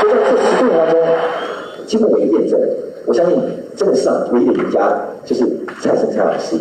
[0.00, 0.94] 所以在这十个人当中，
[1.86, 2.60] 经过我一验证，
[3.06, 3.38] 我相信
[3.76, 4.78] 这个上唯一的赢家
[5.24, 5.44] 就是
[5.80, 6.56] 蔡生蔡老师。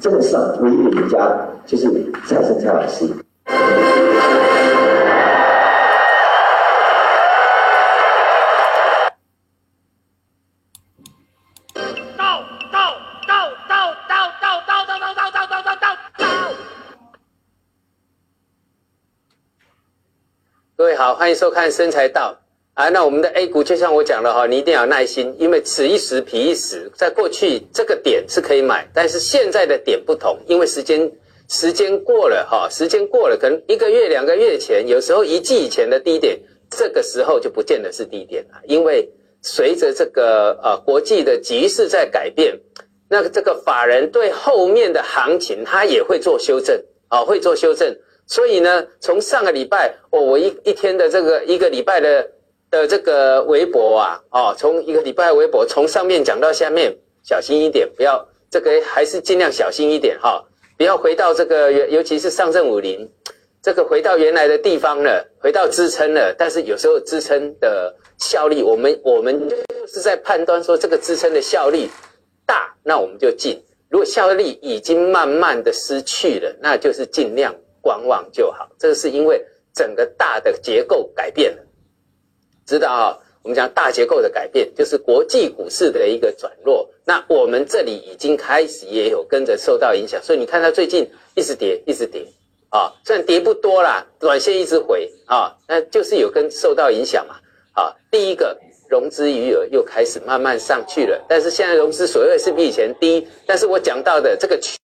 [0.00, 1.90] 这个是，唯一赢家就是
[2.26, 3.08] 蔡胜蔡老师。
[12.16, 16.26] 到到到到到到到到到到到到到到！
[20.76, 22.36] 各位好，欢迎收看《身材道》。
[22.76, 22.88] 啊。
[22.90, 31.10] 那我们的 A 股就像我讲了哈，你一定要有耐心，因为此一时彼一时，在过去这个点是可以买，但是现在的点不同，因为时间
[31.48, 36.38] 时间过了哈，时间过了，可能一个月、两个月前，有时候一季以前的低点，
[36.70, 39.10] 这个时候就不见得是低点了，因为
[39.42, 42.58] 随着这个呃国际的局势在改变，
[43.08, 47.96] 那这个法人对后面的行情，他也会做修正啊，会做修正。
[48.26, 52.28] 所以呢，从上个礼拜，哦，我一一天的这个一个礼拜的
[52.70, 60.44] 的这个微博啊，哦，从一个礼拜微博从上面讲到下面，小心一点，不要这个还是尽量小心一点哈，
[60.76, 63.10] 不要回到这个尤其是上证五零，
[63.62, 71.90] 这个回到原来的地方了，回到支撑了，但是有时候支撑的效力，我们我们就是在判断说这个支撑的效力
[72.46, 73.56] 大，那我们就进；
[73.88, 77.54] 如果效力已经慢慢的失去了，那就是尽量。
[77.82, 79.40] 观望就好，这个是因为
[79.72, 81.62] 整个大的结构改变了。
[82.66, 83.18] 知道啊？
[83.42, 86.88] 我们讲大结构的改变，就是国际股市的一个转弱。
[87.04, 92.26] 那我们这里已经开始也有跟着受到影响，所以你看它最近一直跌，一直跌
[92.70, 92.92] 啊。
[93.04, 97.36] 虽然跌不多啦，短线一直回啊，那就是有跟受到影响嘛。
[97.80, 98.58] 啊，第一个
[98.88, 104.76] 融资余额又开始慢慢上去了，但是现在融资所得是比以前低，但是我讲到的这个趋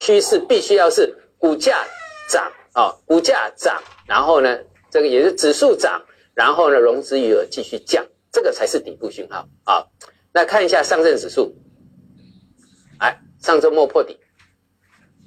[0.00, 1.86] 趋势必须要是股价
[2.28, 4.58] 涨啊，股价涨，然后呢，
[4.90, 6.02] 这个也是指数涨，
[6.38, 9.84] 然后呢，融资余额继续降，这个才是底部讯号啊。
[10.32, 11.52] 那看一下上证指数，
[13.00, 14.20] 哎，上周末破底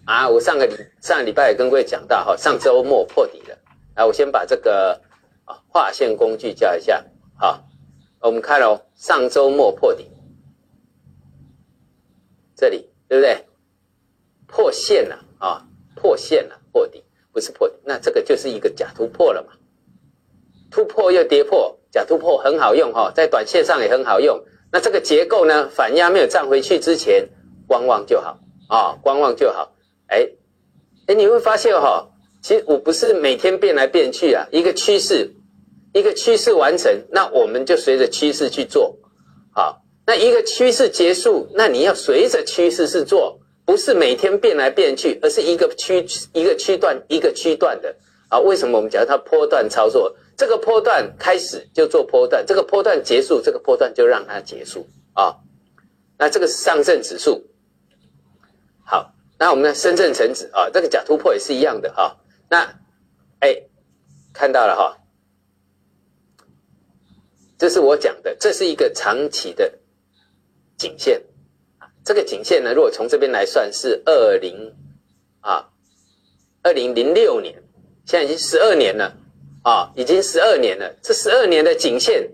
[0.05, 3.57] 啊，我上个礼上个礼拜也跟各位讲到哈，上周末破底了，
[3.97, 5.01] 来，我先把这个
[5.43, 7.03] 啊画线工具叫一下，
[7.37, 7.61] 好。
[8.21, 10.09] 我们看哦，上周末破底，
[12.55, 13.45] 这里对不对？
[14.47, 17.03] 破线了啊，破线了，破底
[17.33, 19.57] 不是破底，那这个就是一个假突破了嘛？
[20.71, 24.41] 突破又跌破，假突破很好用哈，在短线上也很好用。
[24.71, 27.27] 那这个结构呢，反压没有站回去之前，
[27.68, 28.39] 观望就好
[28.69, 29.73] 啊，观望就好。
[30.07, 30.27] 哎
[31.07, 32.09] 哎，你会发现哈，
[32.41, 35.35] 其实我不是每天变来变去啊，一个趋势。
[35.94, 38.97] 一个趋势完成，那我们就随着趋势去做，
[39.53, 39.81] 好。
[40.07, 47.94] 那一个趋势结束，那你要随着趋势是做，不是每天变来变去，而是一个区一个区段一个区段的
[48.29, 48.39] 啊。
[48.39, 50.15] 为什么我们讲它波段操作？
[50.38, 55.38] 这个波段开始就做波段，这个波段结束，这个波段就让它结束啊。
[56.18, 57.45] 那这个是上证指数，
[58.86, 59.13] 好。
[59.39, 62.16] 那我们的深圳成指啊，这个假突破也是一样的哈。
[62.48, 62.63] 那
[63.39, 63.63] 哎，
[64.33, 65.00] 看到了哈。
[67.57, 69.80] 这是我讲的，这是一个长期的
[70.78, 71.24] 颈线
[71.80, 71.89] 啊。
[72.06, 74.75] 这个颈线呢，如果从这边来算，是二零
[75.39, 75.69] 啊，
[76.62, 77.63] 二零零六年，
[78.06, 79.18] 现在已经十二年了
[79.63, 80.93] 啊，已经十二年了。
[81.01, 82.29] 这十二年的颈线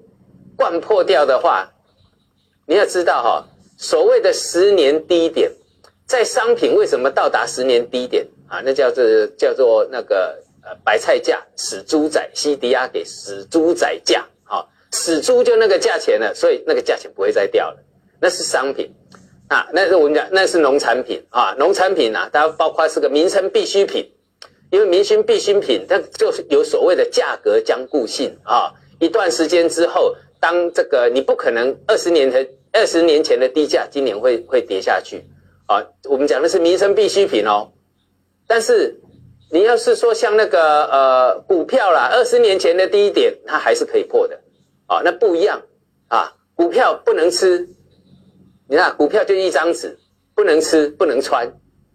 [0.55, 1.69] 贯破掉的话，
[2.65, 3.47] 你要知道哈，
[3.77, 5.51] 所谓的十年低点，
[6.05, 8.61] 在商品为什么到达十年低点啊？
[8.63, 9.03] 那叫做
[9.37, 14.25] 叫做那个呃白菜价死猪仔，西迪亚给死猪仔价。
[14.89, 17.77] 死猪就那个价钱了，所以那个价钱不会再掉了。
[18.21, 18.89] 那是商品
[19.49, 24.09] 啊，那是我们讲那是农产品啊，农产品啊，它包括是个民生必需品，
[24.69, 28.71] 因为民生必需品它就是有所谓的价格僵固性啊。
[28.99, 35.23] 一段时间之后，当这个你不可能二十年的二十年前的低价，今年会会跌下去
[35.67, 35.83] 啊。
[36.09, 37.71] 我们讲的是民生必需品哦，
[38.47, 38.99] 但是
[39.51, 44.39] 你要是说像那个呃股票啦，二十年前的低点，它还是可以破的。
[44.87, 45.61] 啊，那不一样
[46.07, 46.33] 啊！
[46.55, 47.67] 股票不能吃，
[48.69, 49.99] 你看股票就一张纸，
[50.33, 51.45] 不能吃，不能穿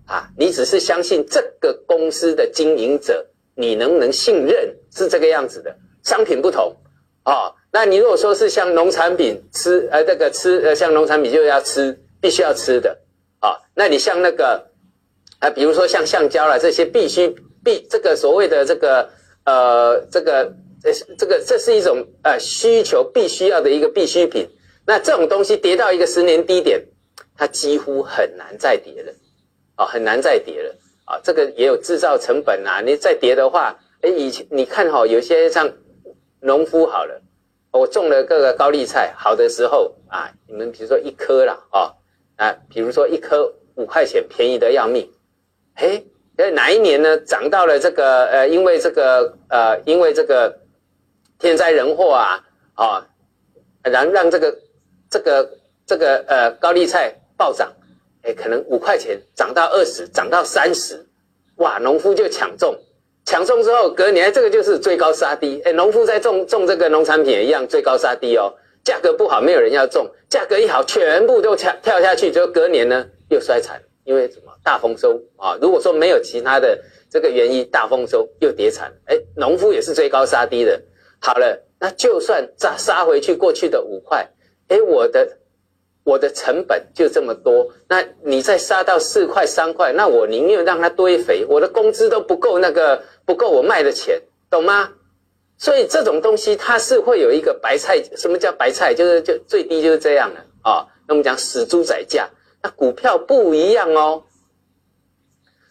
[0.07, 0.29] 啊！
[0.37, 4.75] 你只是相信这个公司的经营者，你能不能信任？
[4.95, 5.75] 是这个样子的。
[6.03, 6.77] 商品不同
[7.23, 12.99] 啊，那你如果说是像农产品吃，呃，这个吃，呃，像农产品就要吃，必须要吃的
[13.41, 13.57] 啊。
[13.75, 14.69] 那你像那个
[15.39, 17.35] 啊，比如说像橡胶了这些，必须
[17.65, 19.09] 必这个所谓的这个
[19.45, 20.53] 呃，这个。
[20.85, 24.49] 呃这个，这是一种呃需求必须要的一个必需品。
[24.85, 26.85] 那这种东西跌到一个十年低点，
[27.37, 29.13] 它几乎很难再跌了，
[29.77, 30.75] 啊，很难再跌了
[31.05, 31.21] 啊。
[31.23, 32.81] 这个也有制造成本啊。
[32.81, 35.71] 你再跌的话，哎，以前你看哈，有些像
[36.41, 37.21] 农夫好了，
[37.71, 41.93] 我种了各个高丽菜，好的时候啊，你们比如说一颗啦，啊
[42.37, 45.11] 啊，比如说一颗五块钱，便宜的要命，
[45.75, 46.07] 嘿，
[46.37, 47.17] 哎，哪一年呢？
[47.19, 50.59] 涨到了这个呃，因为这个呃，因为这个。
[51.39, 52.45] 天灾人祸啊，
[52.75, 53.05] 啊，
[53.83, 54.57] 然让这个
[55.11, 57.73] 这个这个呃高丽菜暴涨，
[58.23, 61.05] 哎，可能五块钱涨到二十，涨到三十，
[61.57, 62.77] 哇，农夫就抢中，
[63.25, 68.53] 抢中之后隔年这个就是追高杀低，哎，农夫在种种这个农产品也一样追高杀低哦，
[68.85, 75.59] 价格不好没有人要种，价格一好全部都抢跳下去，就隔年呢又衰惨，因为什么大丰收啊？
[75.61, 76.79] 如果说没有其他的
[77.11, 80.81] 这个原因，大丰收又跌惨，哎，农夫也是追高杀低的。
[81.21, 84.29] 好了，那就算再杀回去过去的五块，
[84.69, 85.29] 哎，我的
[86.05, 94.91] 我的成本就这么多，那你再杀到四块三块，那我宁愿让它堆肥，我的工资都不够那个不够我卖的钱，懂吗？
[95.59, 98.95] 所以这种东西它是会有一个白菜，什么叫白菜？
[98.95, 100.87] 就是就最低就是这样了啊。
[101.07, 102.29] 那我们讲死猪仔价，
[102.63, 104.25] 那股票不一样哦，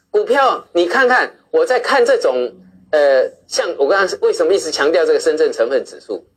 [0.10, 2.54] 股票你看看，我在看这种。
[2.94, 6.28] 呃，像我刚刚为什么一直强调这个深圳成分指数？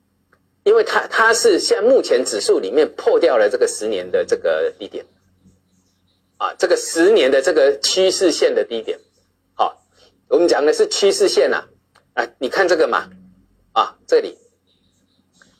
[0.64, 5.04] 因为它它是现目前指数里面破掉了这个十年的这个低点，
[6.38, 8.98] 啊，这个十年的这个趋势线的低点。
[9.54, 9.80] 好，
[10.28, 11.64] 我们讲的是趋势线呐，
[12.14, 13.08] 啊，你看这个嘛，
[13.72, 14.36] 啊，这里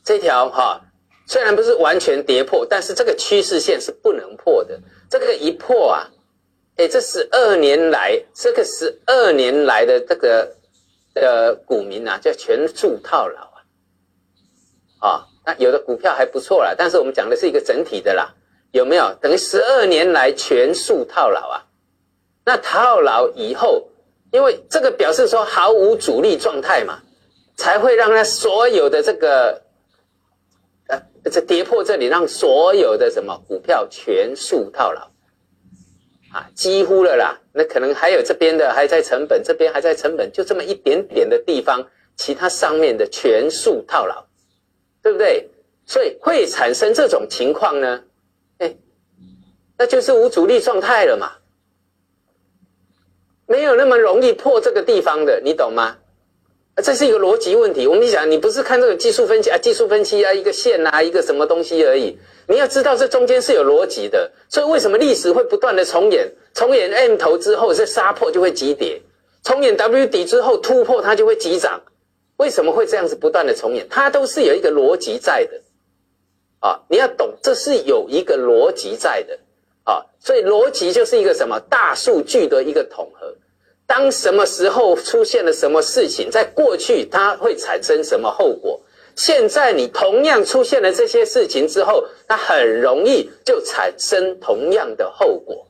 [0.03, 0.81] 这条哈，
[1.27, 4.79] 虽然不是完全跌破，但是这个趋势线是不能破的。
[5.09, 6.09] 这个一破啊，
[6.77, 10.55] 哎，这十二年来，这个十二年来的这个。
[11.17, 13.39] 呃股民啊，就全数套牢
[14.99, 15.27] 啊！
[15.45, 18.33] 那有的股票还不错啦，但是我们讲的是一个整体的啦，
[18.71, 19.13] 有没有？
[19.21, 21.65] 等于十二年来全数套牢啊。
[22.43, 23.87] 那套牢以后，
[24.31, 26.99] 因为这个表示说毫无主力状态嘛，
[27.55, 29.61] 才会让它所有的这个，
[30.87, 30.99] 呃，
[31.31, 35.11] 这跌破这里，让所有的什么股票全数套牢。
[36.33, 41.87] 啊，几乎了啦，那可能还有这边的还在成本，这边还在成本，就这么一点点的地方，
[42.17, 44.24] 其他上面的全数套牢，
[45.05, 45.47] 对不对？
[45.85, 48.01] 所以会产生这种情况呢，
[48.57, 48.75] 哎，
[49.77, 51.33] 那就是无主力状态了嘛，
[53.45, 55.97] 没有那么容易破这个地方的，你懂吗？
[56.81, 57.85] 这是一个逻辑问题。
[57.85, 62.17] 我们讲，你不是看这个技术分析啊，技术分析啊，一个线啊，一个什么东西而已。
[62.47, 64.31] 你要知道，这中间是有逻辑的。
[64.49, 66.27] 所以为什么历史会不断的重演？
[66.55, 68.99] 重演 M 头之后，是杀破就会急跌；
[69.43, 71.79] 重演 W 底之后突破，它就会急涨。
[72.37, 73.87] 为什么会这样子不断的重演？
[73.89, 75.61] 它都是有一个逻辑在的
[76.59, 76.79] 啊！
[76.89, 79.39] 你要懂，这是有一个逻辑在的
[79.83, 80.05] 啊。
[80.19, 83.33] 所以逻辑就是一个什么大数据的一个统合。
[83.87, 88.81] 当什么时候出现了什么事情，在过去它会产生什么后果？
[89.15, 95.65] 现在你同样出现了这些事情之后，它很容易就产生同样的后果。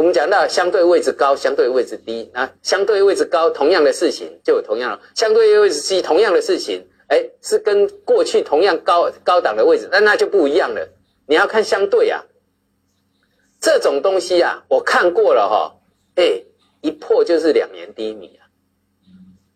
[0.00, 10.88] 我们讲到相对位置高，相对位置低啊，相对位置高，同样的事情就有同样的；相对位置低，同样的事情，哎，是跟过去同样高高档的位置，那那就不一样了。
[11.26, 12.24] 你要看相对啊，
[13.60, 15.76] 这种东西啊，我看过了哈，
[16.14, 16.44] 哎。
[16.82, 18.48] 一破就是两年低迷啊，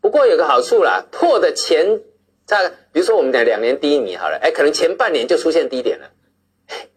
[0.03, 2.03] 不过有个好处啦，破的前
[2.45, 6.11] 在比如说我们讲两年低迷好了，哎，可能前半年就出现低点了，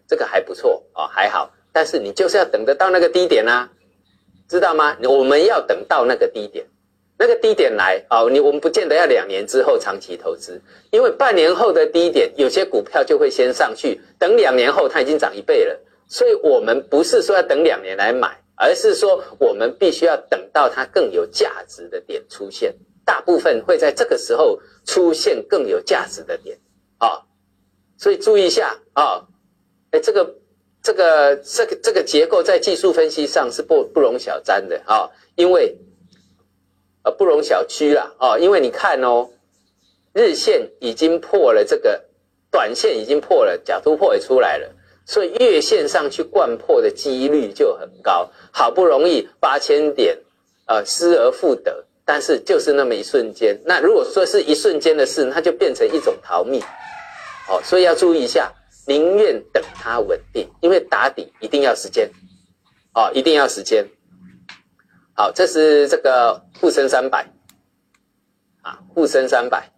[0.06, 1.54] 这个还不错哦，还好。
[1.78, 3.70] 但是你就是要等得到那个低点呐，
[4.50, 4.98] 知道吗？
[5.04, 6.66] 我们要等到那个低点，
[7.20, 18.36] 那个低点来哦，你我们不见得要两年之后长期投资，因为半年后的低点，有些股票就会先上去，等两年后它已经涨一倍了，所以我们不是说要等两年来买。
[18.60, 22.74] 而是说，我们必须要等到它更有价值的点出现，
[23.06, 26.58] 大部分会在这个时候出现更有价值的点
[26.98, 27.22] 啊，
[28.00, 29.28] 所以注意一下啊，
[29.92, 30.38] 哎，这个
[30.88, 35.76] 这个这个这个结构在技术分析上是不不容小觑的啊，因为
[37.04, 39.28] 呃不容小觑啦啊，因为你看哦，
[40.14, 42.06] 日线已经破了这个，
[42.50, 44.74] 短线已经破了，假突破也出来了。
[45.06, 50.18] 所以月线上去贯破的几率就很高，好不容易八千点，
[50.68, 53.60] 呃，失而复得，但是就是那么一瞬间。
[53.66, 56.62] 那如果说是一瞬间的事，那就变成一种逃命，
[57.50, 58.50] 哦，所以要注意一下，
[58.88, 62.10] 宁愿等它稳定，因为打底一定要时间，
[62.94, 63.86] 哦，一定要时间。
[65.14, 67.28] 好，这是这个沪深三百，
[68.62, 69.70] 啊，沪深三百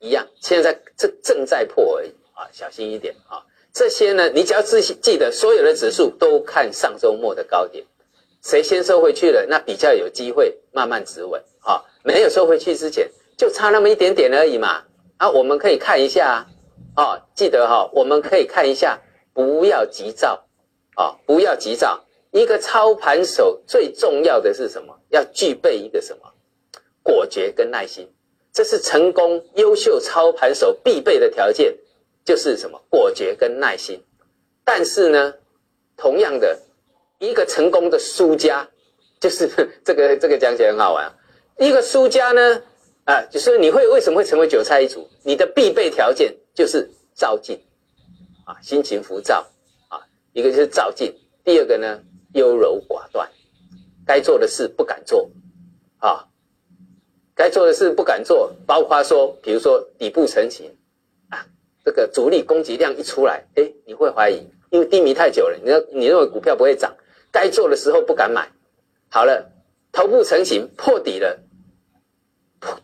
[0.00, 3.42] 一样，现在正正在破而已，啊，小心一点啊。
[3.72, 7.84] 这些呢，你只要仔细记得，所有的指数都看上周末的高点，
[8.42, 11.82] 谁先收回去了，那比较有机会慢慢止稳啊。
[12.02, 14.82] 没有收回去之前，就差那么一点点而已嘛。
[15.18, 16.46] 啊，我们可以看一下啊，
[16.96, 19.00] 啊记得哈，我们可以看一下，
[19.32, 20.44] 不要急躁
[20.96, 22.04] 啊，不要急躁。
[22.32, 24.98] 一个操盘手最重要的是什么？
[25.10, 26.32] 要具备一个什么？
[27.02, 28.12] 果决跟耐心，
[28.52, 31.76] 这是成功优秀操盘手必备的条件。
[32.24, 34.02] 就是什么果决跟耐心，
[34.64, 35.32] 但是呢，
[35.96, 36.58] 同样的
[37.20, 38.68] 一个成功的输家，
[39.20, 39.48] 就是
[39.86, 41.08] 这个这个讲起来很好玩。
[41.56, 42.60] 一个输家呢，
[43.04, 45.08] 啊，就是你会为什么会成为韭菜一族？
[45.22, 47.60] 你的必备条件就是躁进，
[48.44, 49.46] 啊，心情浮躁，
[49.88, 50.00] 啊，
[50.32, 52.00] 一个就是躁进，第二个呢，
[52.32, 53.30] 优柔寡断，
[54.06, 55.30] 该做的事不敢做，
[55.98, 56.26] 啊，
[57.34, 60.74] 该做的事不敢做，包括说，比如说底部成型。
[61.28, 61.46] 啊
[61.84, 66.96] 这个主力供给量一出来，哎，你会怀疑，因为低迷太久了，你要你认为股票不会涨，
[67.30, 68.50] 该做的时候不敢买。
[69.08, 69.52] 好了，
[69.92, 71.38] 头部成型破底了，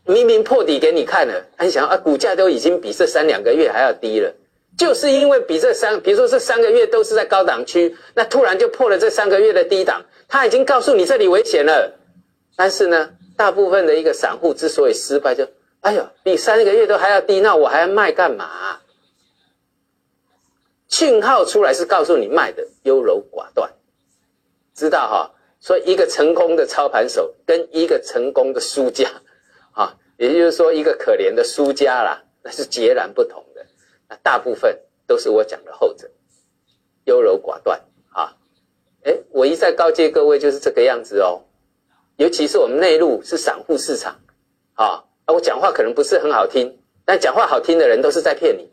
[0.05, 4.33] 明明破底给你看了，你想啊，股价都已经比这三两个月还要低了，
[4.77, 11.99] 就是因为比这三，比如说这三个月都是在高档区，那突然就破了这三个月的低档，他已经告诉你这里危险了。
[12.55, 15.49] 但是呢，大部分的一个散户之所以失败，就
[15.81, 18.79] 哎呦，比三个月都还要低，那我还要卖干嘛？
[20.89, 23.73] 讯号出来是告诉你卖的优柔寡断，
[24.75, 25.31] 知道哈？
[25.59, 29.09] 所以一个成功的操盘手跟一个成功的输家，
[30.17, 33.67] 也就是说一个可怜的输家啦，那是截然不同的。
[34.09, 36.11] 那大部分都是我讲的后者，
[37.05, 38.37] 优柔寡断啊。
[39.05, 41.43] 哎，我一再告诫各位就是这个样子哦。
[42.17, 44.21] 尤其是我们内陆是散户市场，
[44.75, 48.71] 啊，我讲话可能不是很好听，但讲话好听的人都是在骗你，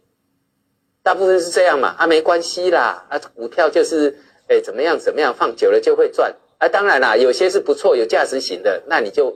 [1.01, 4.15] 大部分是这样嘛啊，没关系啦啊，股票就是
[4.49, 6.67] 哎怎么样怎么样，放久了就会赚啊。
[6.67, 9.29] 当然啦，有些是不错有价值型的，那你就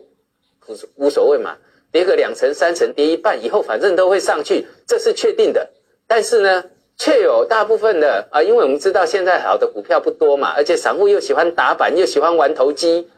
[0.67, 1.57] 无无所谓嘛，
[1.93, 5.69] 跌个两成三成，跌一半以后反正都会上去，这是确定的。
[6.07, 6.63] 但是呢，
[6.97, 13.09] 却有大部分的啊，因为我们知道现在好的股票不多嘛，而且散户又喜欢打板，又喜欢玩投机，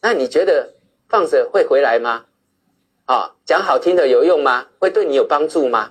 [0.00, 0.72] 那你觉得
[1.08, 2.24] 放着会回来吗？
[3.04, 4.66] 啊，讲好听的有用吗？
[4.78, 5.90] 会对你有帮助吗？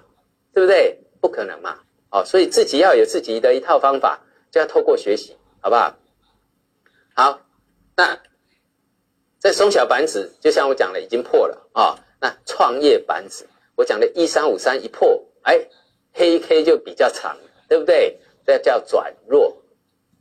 [0.53, 0.97] 对不对？
[1.21, 1.77] 不可能嘛！
[2.11, 5.93] 哦，所以自己要有自己的一套方法，就要透过学习，好不好？
[7.13, 7.41] 好，
[7.97, 8.17] 那
[9.39, 11.95] 这中小板指，就像我讲的，已经破了啊。
[12.21, 15.59] 那创业板指，我讲的一三五三一破，哎，
[16.13, 18.19] 黑 K 就比较长，对不对？
[18.45, 19.61] 这叫转弱，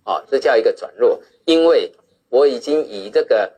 [0.05, 1.93] 哦，这叫一个转弱，因为
[2.29, 3.53] 我已经以这个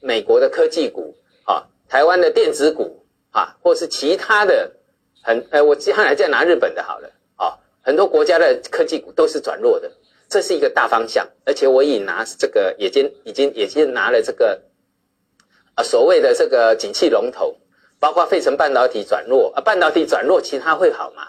[0.00, 1.14] 美国的科技股。
[1.44, 4.72] 啊台湾的电子股啊，或是其他的
[5.22, 9.92] 很呃，我接下来再拿日本的好了啊，很多国家的科技股都是转弱的，
[10.26, 14.60] 这是一个大方向，而且我已拿这个已经已经已经拿了这个
[15.74, 17.56] 啊所谓的这个景气龙头，
[17.98, 21.28] 包括费城半导体转弱啊，半导体转弱，其他会好吗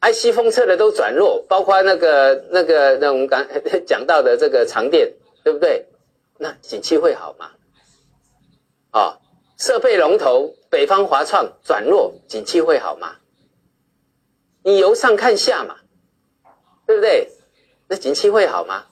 [0.00, 3.46] ？IC 封测的都转弱，包括那个那个那我们刚
[3.86, 5.12] 讲到的这个长电，
[5.44, 5.86] 对不对？
[6.38, 7.50] 那景气会好吗？
[8.90, 9.18] 啊？
[9.58, 13.14] 设备龙头北方华创转弱，景气会好吗？
[14.64, 15.76] 你由上看下嘛，
[16.84, 17.28] 对不对？
[17.86, 18.86] 那景气会好吗？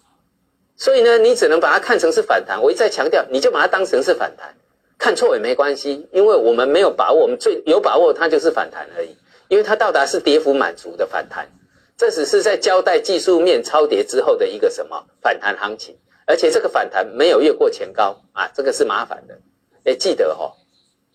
[0.76, 2.62] 所以呢，你只能把它看成是反弹。
[2.62, 4.54] 我一再强调，你就把它当成是反弹，
[5.00, 9.16] 看错也没关系，因为我们没有把握，我们最有把握它就是反弹而已。
[9.48, 11.48] 因为它到达是跌幅满足的反弹，
[11.96, 19.36] 这只是在交代技术面超跌之后的一个什么反弹行情，而且这个反弹没有越过前高啊，这个是麻烦的。
[19.84, 20.52] 哎，记得哦。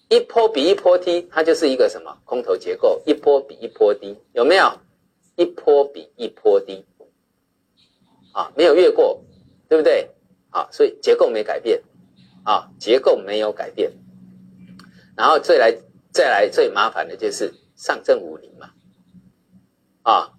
[0.10, 3.02] 一波比一波低，它就是一个什么空头结构？
[3.06, 4.71] 一波比一波低，有没有？
[5.36, 6.86] 一波比一波低，
[8.34, 9.21] 啊，没有越过，
[9.69, 10.10] 对不对？
[10.50, 11.82] 啊，所以结构没改变，
[12.45, 13.91] 啊，结构没有改变。
[15.17, 15.75] 然后再来，
[16.13, 18.69] 再来最麻烦的就是上证五零嘛，
[20.03, 20.31] 啊，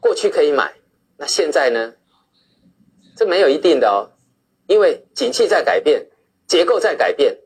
[0.00, 0.72] 过去可以买，
[1.18, 1.92] 那现在呢？
[3.16, 4.08] 这没有一定的哦，
[4.68, 6.06] 因为景气在改变，
[6.46, 7.36] 结构在改变。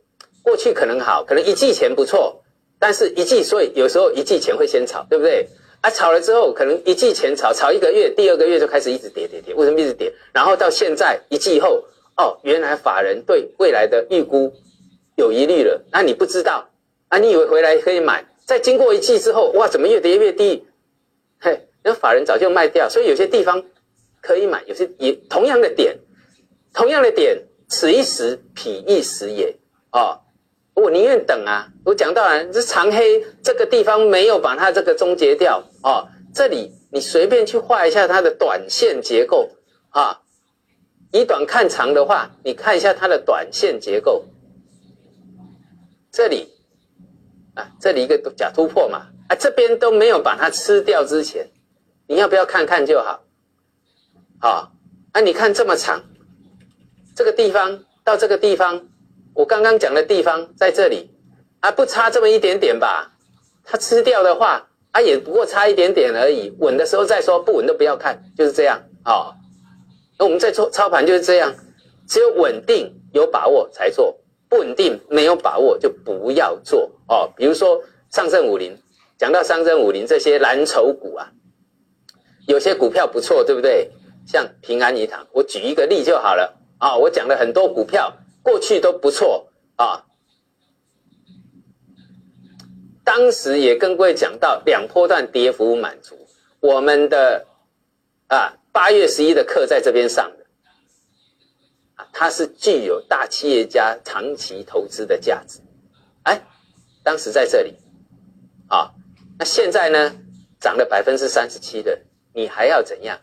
[0.43, 2.43] 过去可能好，可能一季前不错，
[2.79, 5.49] 但是一季，所以有时候一季前会先炒，对不对？
[5.81, 9.55] 啊，炒了之后，可能一季前炒，炒一个月，第二个月就开始一直跌跌跌。
[9.55, 10.13] 为什么一直跌？
[10.33, 11.83] 然后到现在一季后，
[12.17, 14.53] 哦，原来法人对未来的预估
[15.17, 16.69] 有疑虑了，那你不知道
[17.09, 17.19] 啊？
[17.19, 20.67] 你以为回来可以买，再经过一季之后，哇，怎么越跌越低？
[21.41, 23.65] 嘿，那法人早就卖掉，所以有些地方
[24.21, 25.99] 可以买，有些也同样的点，
[26.73, 29.57] 同样的点，此一时，彼一时也
[29.91, 30.19] 啊。
[30.75, 31.69] 我宁愿等啊！
[31.85, 36.09] 我讲到啊，这长黑这个地方没有把它这个终结掉哦。
[36.35, 39.51] 这里你随便去画一下它的短线结构
[39.91, 40.23] 啊，
[41.13, 44.25] 以短看长的话，你看一下它的短线结构。
[46.11, 46.49] 这里
[47.55, 51.49] 啊，这里一个假突破嘛啊，这边都没有把它吃掉之前，
[52.07, 53.23] 你要不要看看就好？
[54.41, 54.73] 好，
[55.13, 56.03] 啊，你看这么长，
[57.15, 58.89] 这个地方到这个地方。
[59.35, 61.11] 我刚刚讲的地方在这里，
[61.61, 63.11] 啊，不差这么一点点吧？
[63.65, 66.55] 它吃掉的话，啊，也不过差一点点而已。
[66.59, 68.83] 稳的时候再说，不稳都不要看，就是这样。
[69.03, 69.35] 好，
[70.19, 71.55] 那我们在做操盘就是这样，
[72.07, 76.91] 只有稳定有把握才做，不稳定没有把握就不要做。
[77.09, 78.77] 哦，比如说上证五零，
[79.19, 81.31] 讲到上证五零这些蓝筹股啊，
[82.47, 83.91] 有些股票不错，对不对？
[84.27, 86.59] 像平安银行，我举一个例就好了。
[86.79, 88.13] 啊，我讲了很多股票。
[88.45, 89.47] 过去都不错
[89.77, 90.05] 啊，
[93.05, 96.17] 当时也跟各位讲到两波段跌幅满足，
[96.59, 97.47] 我们的
[98.27, 100.47] 啊八月十一的课在这边上的
[101.97, 105.61] 啊，它是具有大企业家长期投资的价值，
[106.25, 106.41] 哎，
[107.05, 107.77] 当时在这里
[108.69, 108.91] 啊，
[109.39, 110.17] 那现在呢
[110.59, 112.01] 涨了百分之三十七的，
[112.33, 113.21] 你还要怎样？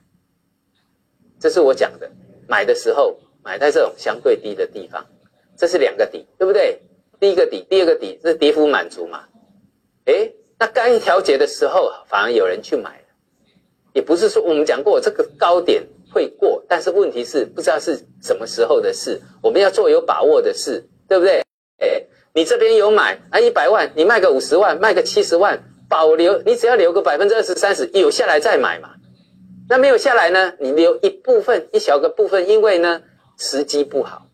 [1.40, 2.10] 这是我讲的，
[2.48, 3.20] 买的时候。
[3.42, 5.04] 买在这种相对低的地方，
[5.58, 6.78] 这是两个底，对不对？
[7.22, 9.24] 第一个底，第二个底，这跌幅满足嘛？
[10.06, 12.99] 哎，那该调节的时候，反而有人去买，
[13.94, 21.44] 也不是说我们讲过这个高点会过，但是问题是不知道是什么时候的事，我们要做有把握的事，对不对？
[21.80, 28.90] 诶，你这边有买啊，一百万，你卖个五十万，卖个七十万，保留，你只要留个百分之二十、三十，有下来再买嘛。
[29.70, 33.02] 那没有下来呢，你留一部分，一小个部分，因为呢。
[33.42, 34.28] 时机不好，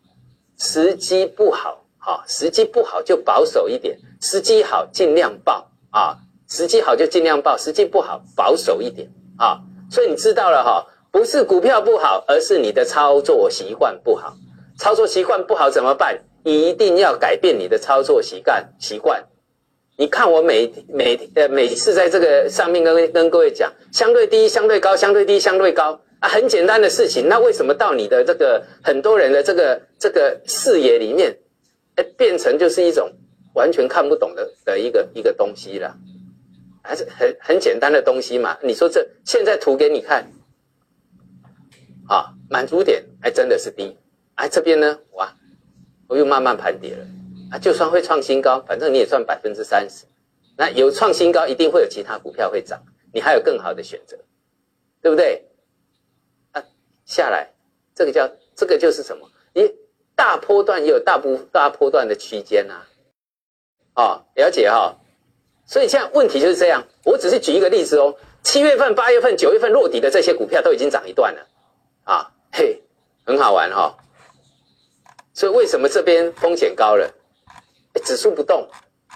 [0.58, 6.16] 时机不好，好，时机不好就保守一点，时机好尽量报啊，
[6.48, 9.60] 时机好就尽量报，时机不好保守一点啊。
[9.90, 14.34] 所以你知道了哈，不是股票不好，而是你的操作习惯不好。
[14.78, 16.18] 操作习惯不好怎么办？
[16.44, 19.24] 一定要改变你的操作习惯习惯。
[19.96, 27.28] 你看我每每呃每次在这个上面跟跟各位讲，相对低、相对高、相对低、相对高啊，很简单的事情。
[27.28, 31.36] 那为什么到你的这个很多人的这个这个视野里面，
[31.96, 33.10] 哎，变成就是一种
[33.54, 35.96] 完全看不懂的的一个一个东西了？
[36.86, 38.56] 还是很很简单的东西嘛？
[38.62, 40.24] 你说这现在图给你看，
[42.08, 43.98] 啊，满足点还真的是低，
[44.36, 45.34] 哎，这边呢，哇，
[46.06, 47.04] 我又慢慢盘跌了。
[47.50, 50.04] 啊，就算会创新高，反正你也赚百分之三十。
[50.56, 54.16] 那有创新高，一定会有其他股票会涨，你还有更好的选择，
[55.00, 55.46] 对不对？
[56.52, 56.64] 啊，
[57.04, 57.52] 下来，
[57.94, 59.30] 这个叫这个就是什么？
[59.52, 59.70] 你
[60.14, 62.82] 大波段也有大波大波段的区间呐。
[63.94, 64.96] 哦，了解哈。
[65.66, 66.82] 所以现在问题就是这样。
[67.04, 68.14] 我只是举一个例子哦。
[68.42, 71.46] 七月份、八月份、九月份落底的这些股票都已经涨一段了，
[72.04, 72.80] 啊，嘿，
[73.24, 73.92] 很好玩哈。
[75.34, 77.12] 所以为什么这边风险高了？
[78.04, 78.68] 指数不动，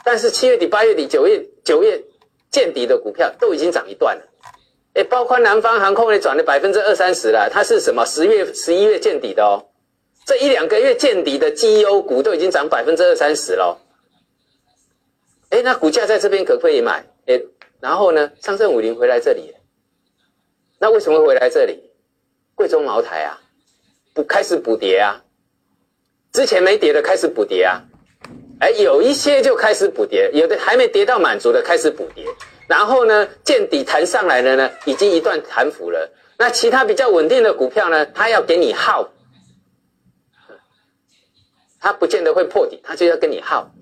[0.04, 2.02] 但是七月底、八月底、九月九月
[2.50, 4.22] 见底的股票都已经涨一段了，
[4.94, 7.48] 哎，包括南方航空也涨了百分之二三十了。
[7.48, 8.04] 它是什么？
[8.04, 9.64] 十月、十一月见底的哦，
[10.26, 13.78] 这一两个月见底的绩优股都已经涨百分之二三十了。
[15.50, 17.04] 哎，那股价在这边可不可以买？
[17.26, 17.40] 哎，
[17.80, 19.54] 然后呢，上证五零回来这里，
[20.78, 21.90] 那为什么回来这里？
[22.54, 23.40] 贵州茅台啊，
[24.14, 25.22] 不开始补跌啊，
[26.32, 27.82] 之前没跌的开始补跌啊。
[28.60, 32.26] 哎，有一些就开始补跌，有的还没跌到满足的开始补跌，
[32.68, 36.12] 然后呢，见底弹上来了呢，已经一段弹幅了。
[36.36, 39.10] 那其他比较稳定的股票呢，它要给你耗，
[41.80, 43.72] 它不见得会破底，它就要跟你耗，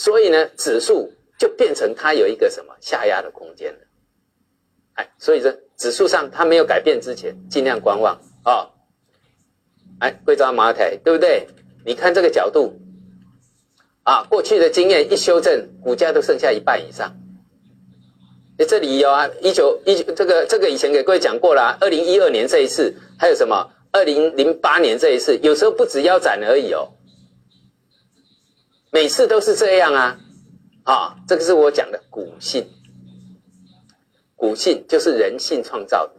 [0.00, 3.78] 所以呢，指数就变成它有一个什么下压的空间了。
[4.94, 8.70] 哎，所以这指数上它没有改变之前，尽量观望啊。
[9.98, 11.46] 哎，贵州茅台对不对？
[11.84, 12.80] 你看这个角度。
[14.02, 17.14] 啊，过去的经验一修正，股价都剩下一半以上。
[18.56, 26.88] 哎，这里有啊，一九一九这个这个以前给各位讲过了，二零一二年这一次，还有什么二零零八年这一次，有时候不止腰斩而已哦，
[28.90, 30.20] 每次都是这样啊。
[30.84, 32.66] 啊，这个是我讲的股性，
[34.34, 36.14] 股性就是人性创造的，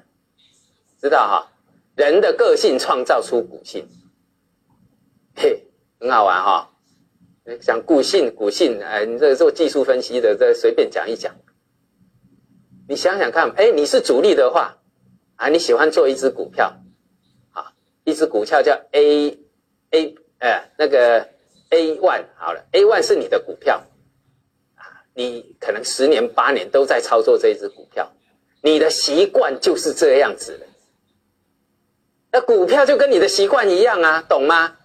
[1.01, 1.51] 知道哈？
[1.95, 3.85] 人的个性创造出股性，
[5.35, 5.67] 嘿，
[5.99, 6.69] 很好玩哈。
[7.59, 11.35] 讲股性，股性，哎，你这个做技术分析的，这随便讲一讲。
[12.87, 14.77] 你想想看，哎，你是主力的话，
[15.35, 16.71] 啊，你喜欢做一只股票，
[17.49, 17.73] 啊，
[18.05, 21.27] 一只股票叫 A，A，哎，那个
[21.71, 23.81] A one 好了，A one 是你的股票，
[24.75, 24.83] 啊，
[25.15, 28.09] 你可能十年八年都在操作这一只股票，
[28.61, 30.65] 你的习惯就是这样子的。
[32.31, 34.77] 那股票就跟你的习惯一样啊，懂吗？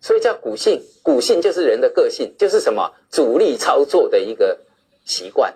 [0.00, 4.56] 所以叫股性，股性就是人的个性，就是什么主力操作的一个
[5.04, 5.52] 习惯，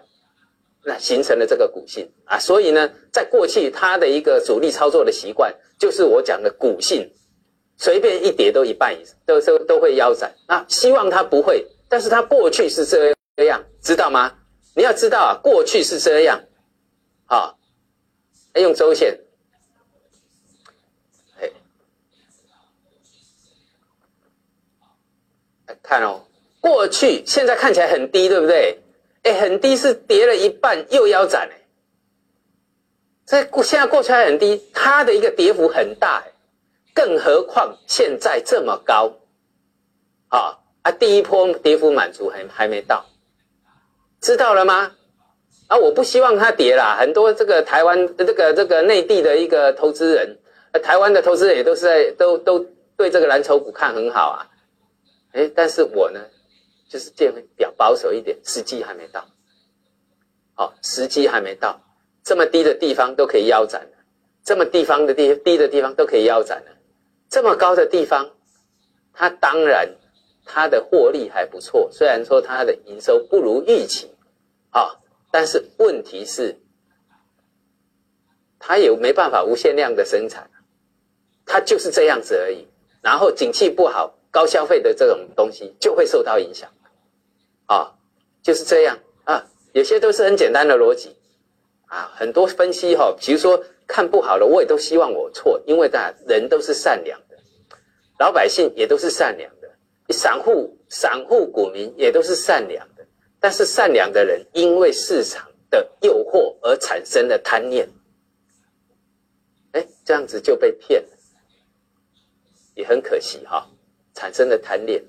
[0.85, 2.39] 那形成了这个股性啊。
[2.39, 7.09] 所以呢，在过去他的一个主力操作的习惯，就是我讲的股性，
[7.83, 10.65] 随便一跌都一半以上，都都都会腰斩那。
[10.69, 14.33] 希望它不会，但是它过去是这样，知道吗？
[14.77, 16.41] 你要知道啊，过去是这样，
[17.25, 17.59] 好，
[18.55, 19.19] 用周线。
[21.41, 21.51] 哎
[25.83, 26.23] 看哦，
[26.61, 28.79] 过去现在看起来很低，对不对？
[29.25, 31.59] 哎，很低是跌了一半又腰斩哎。
[33.27, 36.32] 这现在过去还很低，它的一个跌幅很大哎，
[36.95, 39.13] 更何况现在这么高，
[40.29, 43.05] 啊啊，第一波跌幅满足还还没到，
[44.21, 44.95] 知道了吗？
[45.69, 50.39] 啊，我不希望它跌啦，很多这个台湾这个这个内地的一个投资人，
[50.83, 52.59] 台湾的投资人也都是在都都
[52.97, 54.49] 对这个蓝筹股看很好啊。
[55.33, 56.21] 哎，但是我呢，
[56.91, 59.25] 就是建议比较保守一点，时机还没到。
[60.55, 61.81] 好，时机还没到，
[62.23, 63.97] 这么低的地方都可以腰斩了，
[64.45, 66.71] 这么地方的地低的地方都可以腰斩了，
[67.33, 68.29] 这么高的地方，
[69.15, 69.89] 它当然
[70.45, 74.15] 它的获利还不错，虽然说它的营收不如预期，
[74.69, 76.61] 啊，但是问题是，
[78.59, 80.51] 它也没办法无限量的生产，
[81.47, 82.69] 它就是这样子而已。
[83.01, 84.15] 然后景气不好。
[84.31, 86.71] 高消费的这种东西就会受到影响，
[87.67, 87.93] 啊，
[88.43, 91.15] 就是这样啊，有些都是很简单的逻辑，
[91.85, 97.37] 啊，很多分析哈，比如说看不好了，我也都希望我错，因为大人都是善良的，
[98.19, 99.69] 老百姓也都是善良的，
[100.15, 103.07] 散户散户股民也都是善良的，
[103.39, 107.87] 但是善良的人因为市场的诱惑而产生了贪念，
[109.73, 111.05] 哎，这样子就被骗，
[112.75, 113.69] 也很可惜哈，
[114.15, 115.05] 产生了贪念，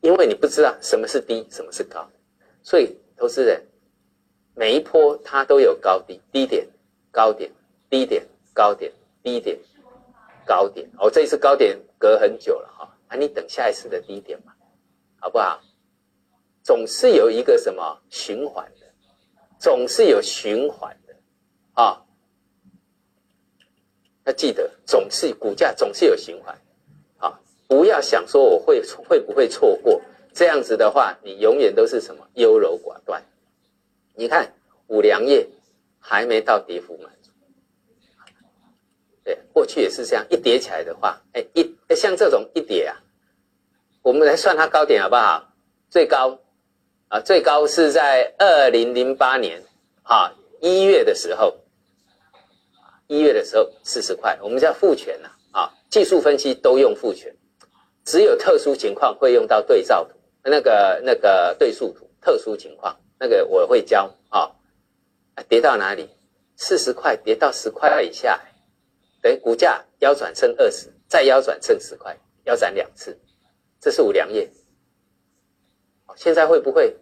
[0.00, 2.10] 因为你不知道什么是低，什么是高，
[2.60, 3.64] 所以投资人
[4.56, 6.66] 每一波它都有高低，低点、
[7.12, 7.48] 高点、
[7.88, 9.58] 低点、高点、低点、
[10.44, 10.88] 高点。
[10.98, 14.52] 哦，这一次高点隔很久了哈，啊，你等下一次的低点嘛，
[15.18, 15.60] 好不好？
[16.62, 18.86] 总是有一个什么循环的，
[19.58, 21.14] 总是有循环的，
[21.74, 22.02] 啊，
[24.24, 26.58] 要记得，总是股价总是有循环，
[27.18, 30.02] 啊，不要想说我会会不会错过，
[30.34, 33.22] 这样子的话，你永远都是什么优柔寡断。
[34.14, 34.52] 你看
[34.88, 35.46] 五粮液
[36.00, 37.12] 还没到跌幅满
[39.26, 42.94] 对，过去也是这样，一叠起来的话，哎，一哎像这种一叠啊，
[44.02, 45.52] 我们来算它高点好不好？
[45.90, 46.38] 最高。
[47.08, 49.62] 啊，最高是在二零零八年，
[50.02, 51.56] 啊一月的时候，
[53.06, 57.32] 一月的时候四十块，我们叫复权呐，啊，技术分析都用复权，
[58.04, 64.50] 只有特殊情况会用到对照图，那个那个对数图，特殊情况那个我会教啊，
[65.48, 66.08] 跌到哪里？
[66.56, 68.40] 四十块跌到十块以下，
[69.26, 73.18] 哎股价腰转剩二十，再腰转剩十块，腰斩两次，
[73.80, 74.48] 这是五粮液。
[76.14, 76.96] 现在会不会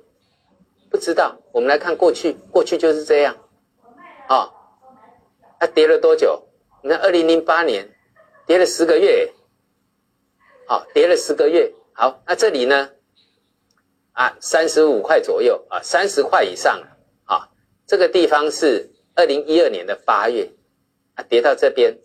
[0.90, 1.38] 不知道？
[1.52, 3.36] 我们来看过去，过去就是这样，
[4.28, 4.50] 啊，
[5.60, 6.48] 它跌了多久？
[6.82, 7.88] 你看，二零零八年
[8.46, 9.32] 跌了十个月，
[10.66, 11.72] 好，跌了十个月。
[11.92, 12.90] 好，那这里呢？
[14.12, 16.96] 啊，三十五块左右啊，三十块以上了。
[17.24, 17.48] 啊，
[17.86, 20.50] 这个地方是二零一二年的八月，
[21.14, 21.96] 啊，跌到这边，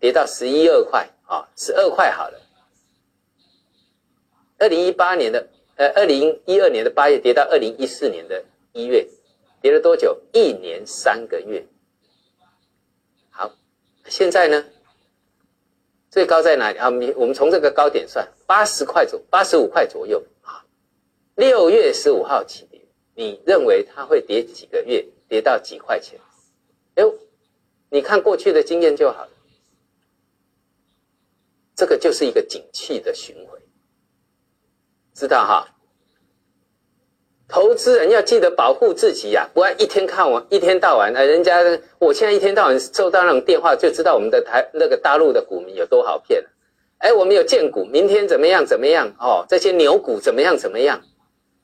[0.00, 2.40] 跌到十一二块啊，十二块好了。
[4.58, 5.48] 二零一八年的。
[5.78, 9.06] 呃，二零一二年的八月跌到二零一四年的一月，
[9.60, 10.18] 跌了多久？
[10.32, 11.66] 一年三个月。
[13.28, 13.52] 好，
[14.06, 14.64] 现在呢？
[16.10, 16.86] 最高在哪里啊？
[17.14, 20.64] 我们从这个高点算，八十块左，八十五块左右啊。
[21.34, 22.80] 六月十五号起跌，
[23.14, 25.06] 你认为它会跌几个月？
[25.28, 26.18] 跌到几块钱？
[26.94, 27.14] 哎呦，
[27.90, 29.30] 你看过去的经验就好了。
[31.76, 33.60] 这个就是一个景气的循环。
[35.14, 35.68] 知道哈，
[37.46, 41.60] 投资人要记得保护自己呀，不然一天看完一天到晚，呃，人家
[41.98, 46.50] 我现在一天到晚收到那种电话，就知道我们的台那个大陆的股民有多好骗了。
[46.98, 49.44] 哎，我们有荐股，明天怎么样怎么样哦？
[49.48, 51.00] 这些牛股怎么样怎么样？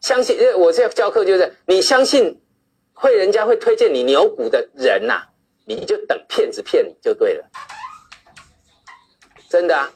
[0.01, 2.39] 相信，我这教课就是，你相信
[2.93, 5.23] 会人家会推荐你牛股的人呐，
[5.65, 7.45] 你就等骗子骗你就对了，
[9.49, 9.91] 真的啊，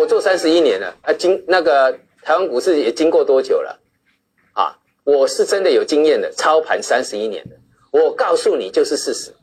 [0.00, 1.98] 我做三十一年了啊，经那个。
[2.24, 3.80] 台湾股市也经过多久了？
[4.52, 7.56] 啊，我是真的有经验的，操盘三十一年的，
[7.90, 9.34] 我告诉你就是事实，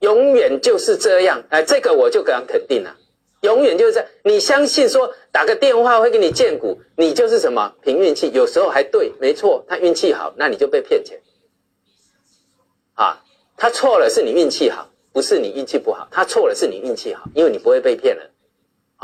[0.00, 1.42] 永远就是这样。
[1.48, 2.94] 哎，这个我就敢肯定了，
[3.40, 4.08] 永远就是这样。
[4.24, 11.18] 你相信说打个电话会给你荐股，你就是什么凭运气，有时候还对，没错，他运气好，那你就被骗钱。
[12.92, 13.24] 啊，
[13.56, 18.30] 他错了是你运气好，不是你运气不好，他错了是你运气好，因为你不会被骗了。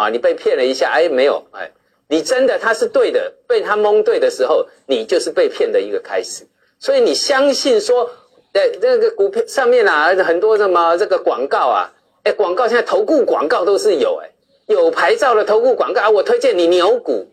[0.00, 1.70] 啊，你被骗了一下，哎，没有，哎。
[2.12, 6.44] 你真的他是对的，被他蒙对的时候，你就是被骗的一个开始。
[6.80, 8.10] 所以你相信说，
[8.52, 11.92] 在这个股票上面啊，很多什么这个广告啊，
[12.24, 14.30] 哎，广告现在投顾广告都是有，哎，
[14.66, 17.24] 有牌照的投顾广告啊，我推荐你牛股、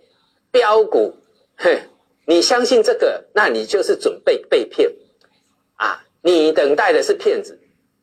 [0.51, 1.11] 标股，
[1.55, 1.81] 嘿，
[2.27, 4.91] 你相信这个，那你就是准备被骗
[5.77, 6.03] 啊！
[6.21, 7.57] 你等待的是骗子，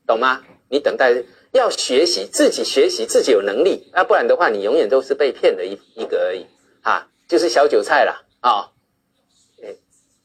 [0.08, 0.40] 懂吗？
[0.68, 1.14] 你等待
[1.54, 6.44] 要学习自己学习自己有能力，啊，不然的话，你永远都是被骗的一一个而已。
[6.82, 8.68] 啊，就是小韭菜了啊！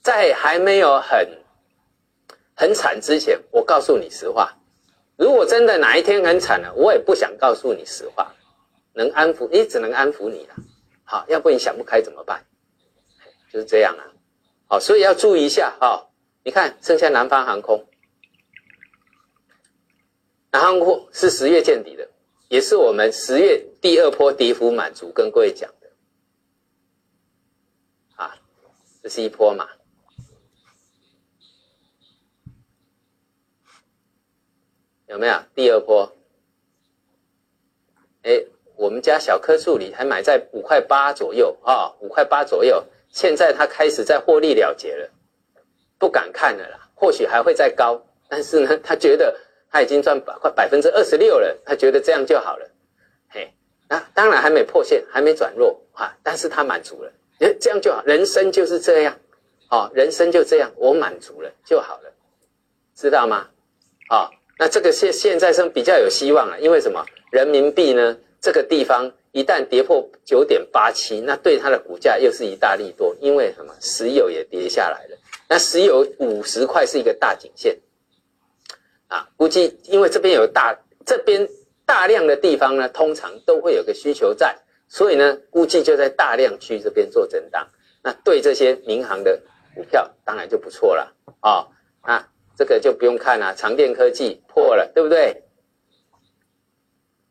[0.01, 1.29] 在还没有很
[2.55, 4.57] 很惨之前，我告诉你实话。
[5.17, 8.33] 如果真的哪一天很惨了，我也不想告诉你实话，
[8.93, 10.55] 能安抚你，只能安抚你了。
[11.03, 12.43] 好，要不你想不开怎么办？
[13.53, 14.03] 就是这样啊。
[14.67, 16.07] 好，所以要注意一下哈。
[16.43, 17.85] 你看，剩下南方航空，
[20.51, 22.09] 南航空是十月见底的，
[22.47, 25.89] 也是我们十月第二波跌幅满足，跟各位讲的
[28.15, 28.35] 啊。
[29.03, 29.69] 这是一波嘛？
[35.07, 36.11] 有没有第二波？
[38.23, 38.43] 哎，
[38.75, 42.83] 我们家小科助理还买在五块八左右啊，五块八左右。
[43.09, 45.09] 现在他开始在获利了结了，
[45.97, 46.89] 不敢看了啦。
[46.93, 49.35] 或许还会再高，但是呢，他觉得
[49.71, 52.69] 他已经赚百快百分之二十六了，他觉得这样就好了。
[53.29, 53.53] 嘿，
[53.87, 57.11] 那当然还没破线，还没转弱啊，但是他满足了。
[57.39, 59.17] 哎，这样就好，人生就是这样，
[59.69, 62.11] 哦，人生就这样，我满足了就好了，
[62.95, 63.47] 知道吗？
[64.09, 67.05] 啊，那这个现现在是比较有希望了，因为什么？
[67.31, 68.17] 人民币呢？
[68.41, 73.75] 这个地方一旦跌破九点八七，那对它的股价又是一大利多，因为什么？
[73.81, 75.17] 石油也跌下来了。
[75.47, 77.77] 那石油五十块是一个大颈线，
[79.09, 81.47] 啊，估计因为这边有大这边
[81.85, 84.55] 大量的地方呢，通常都会有个需求在，
[84.87, 87.67] 所以呢，估计就在大量区这边做震荡。
[88.01, 89.41] 那对这些民航的
[89.75, 91.67] 股票当然就不错了啊。
[92.05, 95.43] 那这个就不用看了，长电科技破了，对不对？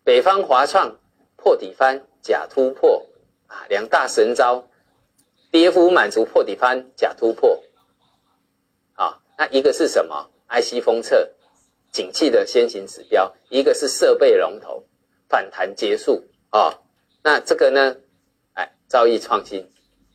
[0.04, 0.98] 北方华创
[1.36, 3.06] 破底翻假突破
[3.46, 4.68] 啊，两大神招，
[5.50, 7.62] 跌幅满足破底翻假突破，
[8.94, 11.30] 啊，那一个是什么？IC 封测，
[11.98, 14.84] 景气的先行指标，一个是设备龙头
[15.28, 16.78] 反弹结束啊，
[17.24, 17.96] 那这个呢？
[18.52, 19.68] 哎，造诣创新，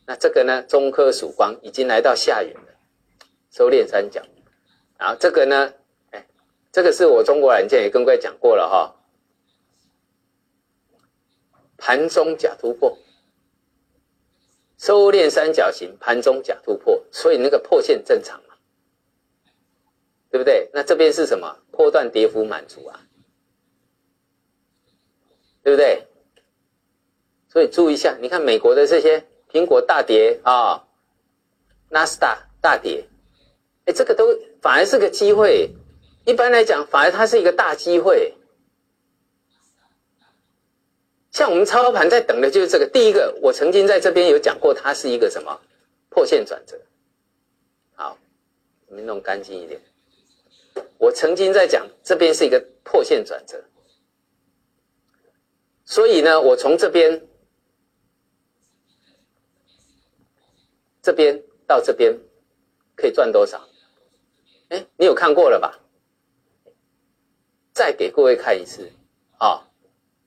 [0.05, 0.63] 那这个呢？
[0.63, 2.69] 中科曙光已经来到下缘了，
[3.51, 4.21] 收敛三角，
[4.97, 5.73] 然后这个呢？
[6.11, 6.25] 哎，
[6.71, 8.95] 这个是我中国软件也跟各位讲过了哈。
[11.75, 12.97] 盘中假突破，
[14.77, 18.41] 收敛三角形，盘中假突破，所以那个破线正常，
[20.33, 20.67] 对不对？
[20.73, 21.59] 那这边是什么？
[21.69, 22.99] 破断跌幅满足啊，
[25.61, 26.07] 对不对？
[27.49, 30.87] 所以注意一下，你看美国的这些苹果大跌啊，
[31.87, 33.05] 纳斯达大跌，
[33.85, 35.69] 哎，这个都反而是个机会。
[36.25, 38.33] 一般来讲，反而它是一个大机会。
[41.29, 42.87] 像我们操盘在等的就是这个。
[42.87, 45.61] 第一个，我曾经在这边有讲过，它是一个什么
[46.09, 46.75] 破线转折。
[47.93, 48.17] 好，
[48.87, 49.79] 我们弄干净一点。
[51.03, 53.61] 我曾经在讲这边是一个破线转折，
[55.83, 57.27] 所以呢，我从这边
[61.01, 62.17] 这边到这边
[62.95, 63.67] 可以赚多少？
[64.69, 65.77] 哎，你有看过了吧？
[67.73, 68.89] 再给各位看一次
[69.39, 69.67] 啊，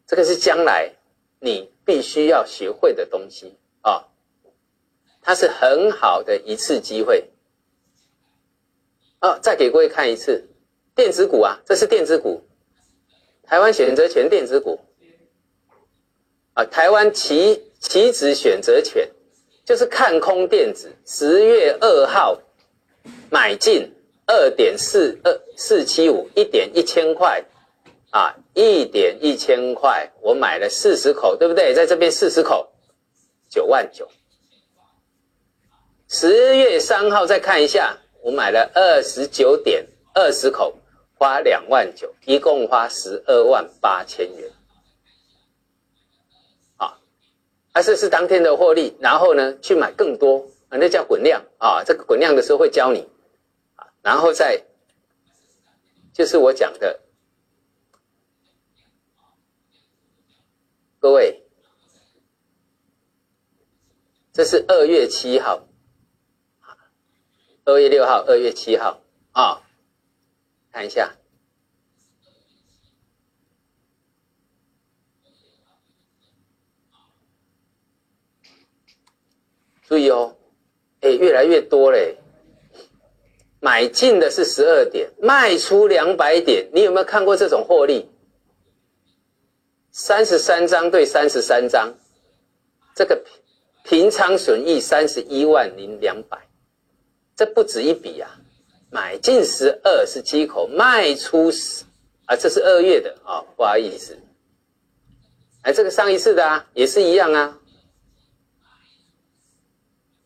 [0.07, 0.93] 这个是将来。
[1.39, 4.09] 你必须要学会的东西啊，
[5.21, 7.31] 它是很好的一次机会
[9.21, 9.39] 啊！
[9.39, 10.49] 再给各位看一次
[10.97, 12.43] 电子股啊，这是电子股，
[13.45, 14.81] 台湾选择权电子股
[16.55, 19.09] 啊，台湾期期指选择权
[19.65, 22.41] 就是看空电子，十月二号
[23.31, 23.93] 买进
[24.27, 27.45] 二点四二四七五一点一千块。
[28.11, 31.75] 啊，一点一千块，我买了四十口，对不对？
[31.75, 32.67] 在这边四十口，
[33.51, 34.09] 九万九。
[36.09, 40.75] 十月三号再看一下，我买了二十九点二十口，
[41.19, 44.53] 花两万九，一共花十二万八千元。
[46.77, 46.99] 啊，
[47.73, 51.83] 啊，这是当天的获利，然后呢，去买更多，啊，那叫滚量啊。
[51.85, 53.09] 这个滚量的时候会教你，
[53.77, 54.63] 啊，然后再
[56.13, 57.01] 就是我讲的。
[60.99, 61.43] 各位，
[64.33, 65.67] 这是二月七号，
[67.65, 69.01] 二月六号，二月七号
[69.33, 69.63] 啊，
[70.77, 71.11] 看一下，
[79.89, 80.37] 注意哦，
[81.01, 82.19] 哎，越来越多嘞，
[83.59, 88.11] 买进的是十二点，卖出两百点，你有没有看过这种获利？
[89.93, 91.95] 三十三张对三十三张，
[92.95, 93.25] 这个
[93.83, 96.39] 平仓损益三十一万零两百，
[97.35, 98.43] 这不止一笔啊！
[98.91, 101.85] 买进十二十七口，卖出十
[102.27, 104.19] 啊，这是二月的啊，不好意思，
[105.63, 107.59] 哎，这个上一次的啊，也是一样啊，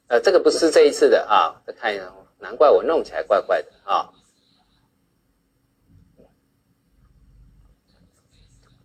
[0.09, 4.11] 呃，这个不是这一次的啊，再看一下，难怪我弄起来怪怪的啊。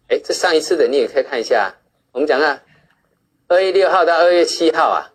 [0.08, 1.76] 哎，这上一次的你也可以看一下。
[2.12, 2.64] 我们讲啊，
[3.48, 5.12] 二月六号到二月七号啊，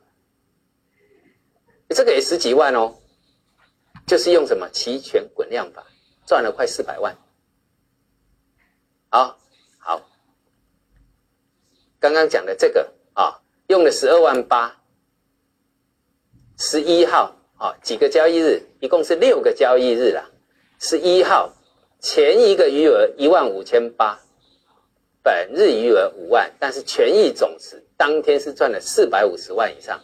[1.89, 3.00] 这个也十几万哦，
[4.11, 5.87] 就是用什么期权滚量法
[6.27, 7.17] 赚了快四百万。
[9.09, 9.39] 好，
[9.79, 10.03] 好，
[12.01, 14.83] 刚刚讲的这个啊，用了十二万八，
[16.59, 20.29] 十一号啊，几个交易日，一共是六个交易日啦。
[20.81, 21.53] 十一号
[22.01, 24.19] 前一个余额一万五千八。
[25.23, 30.03] 本日余额五万，但是权益总值当天是赚了四百五十万以上。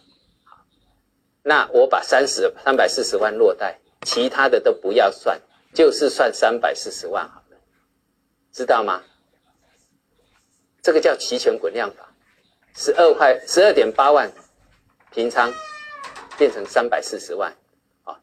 [1.43, 5.37] 那我把三十三百四十万落袋，其他的都不要算，
[5.73, 7.57] 就是算三百四十万好了，
[8.53, 9.03] 知道吗？
[10.81, 12.09] 这个叫期权滚量法，
[12.73, 14.31] 十二块十二点八万
[15.11, 15.51] 平仓，
[16.37, 17.53] 变成三百四十万，
[18.05, 18.17] 啊，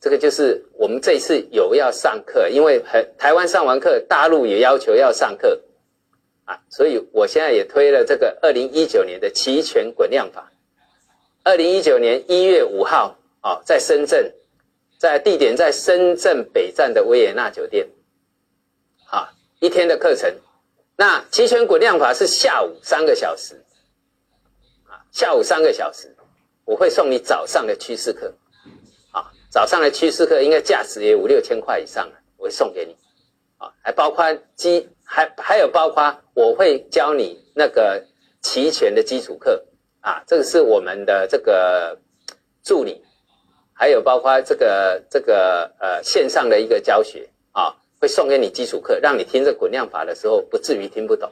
[0.00, 5.60] 这个就是我们这一次有要上课，因为很台湾上完课，大陆也要求要上课，
[6.44, 10.52] 啊，所以我现在也推了这个二零一九年的期权滚量法，
[11.42, 14.32] 二零一九年一月五号，啊，在深圳，
[15.04, 17.86] 在地点在深圳北站的维也纳酒店，
[19.10, 19.28] 啊，
[19.60, 20.34] 一天的课程，
[20.96, 23.62] 那期权滚量法是下午三个小时。
[24.88, 26.16] 啊下午三个小时，
[26.64, 28.32] 我会送你早上的趋势课，
[29.10, 32.96] 啊，早上的趋势课应该价值也五六千块以上了，我会送给你，
[33.58, 34.24] 啊，还包括
[34.54, 38.02] 基，还还有包括我会教你那个
[38.40, 39.62] 期权的基础课，
[40.00, 41.98] 啊，这个是我们的这个
[42.62, 43.03] 助理，
[43.74, 51.30] 还有包括这个这个呃线上的一个教学，啊，会送给你基础课，让你听这滚量法的时候不至于听不懂，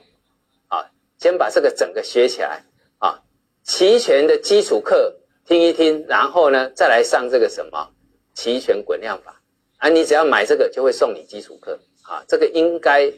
[0.68, 2.62] 啊，先把这个整个学起来。
[2.98, 3.20] 啊，
[3.64, 5.12] 齐全的基础课
[5.44, 7.90] 听一听，然后呢，再来上这个什么
[8.32, 9.40] 齐全滚量法
[9.78, 9.88] 啊？
[9.88, 12.22] 你只要买这个，就会送你基础课啊。
[12.28, 13.12] 这个应该，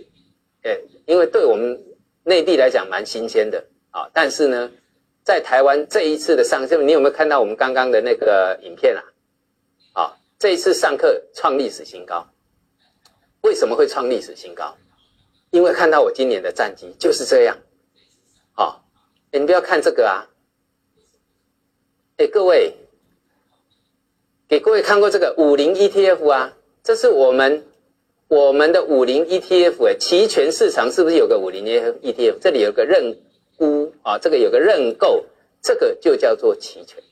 [0.62, 1.78] 呃，因为对我们
[2.22, 4.08] 内地来讲蛮新鲜的啊。
[4.14, 4.70] 但是呢，
[5.22, 9.04] 在台湾这一次的上课，你有没有看到我们刚刚的那个影片啊？
[10.44, 12.28] 这一次上课创历史新高。
[13.40, 14.76] 为什么会创历史新高？
[15.48, 17.56] 因为看到我今年的战绩就是这样。
[18.52, 18.82] 啊，
[19.32, 20.28] 你不要看这个啊。
[22.18, 22.74] 哎，各位，
[24.46, 26.54] 给各位看过这个五零 ETF 啊？
[26.82, 27.66] 这是我们
[28.28, 32.38] 我们的五零 ETF 哎，期权市场是不是有个五零 ETF？
[32.38, 33.18] 这里有个认
[33.56, 35.24] 沽啊，这个有个认购，
[35.62, 37.02] 这个就叫做期权。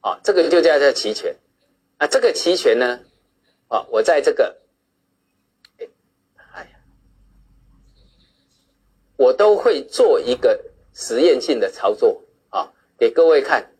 [0.00, 1.32] 啊，这个就叫做期权。
[2.06, 3.00] 这个期权呢，
[3.68, 4.60] 啊，我在这个，
[6.52, 6.78] 哎呀，
[9.16, 12.72] 我都会做一个实验性的操作啊。
[12.96, 13.72] 给各位看，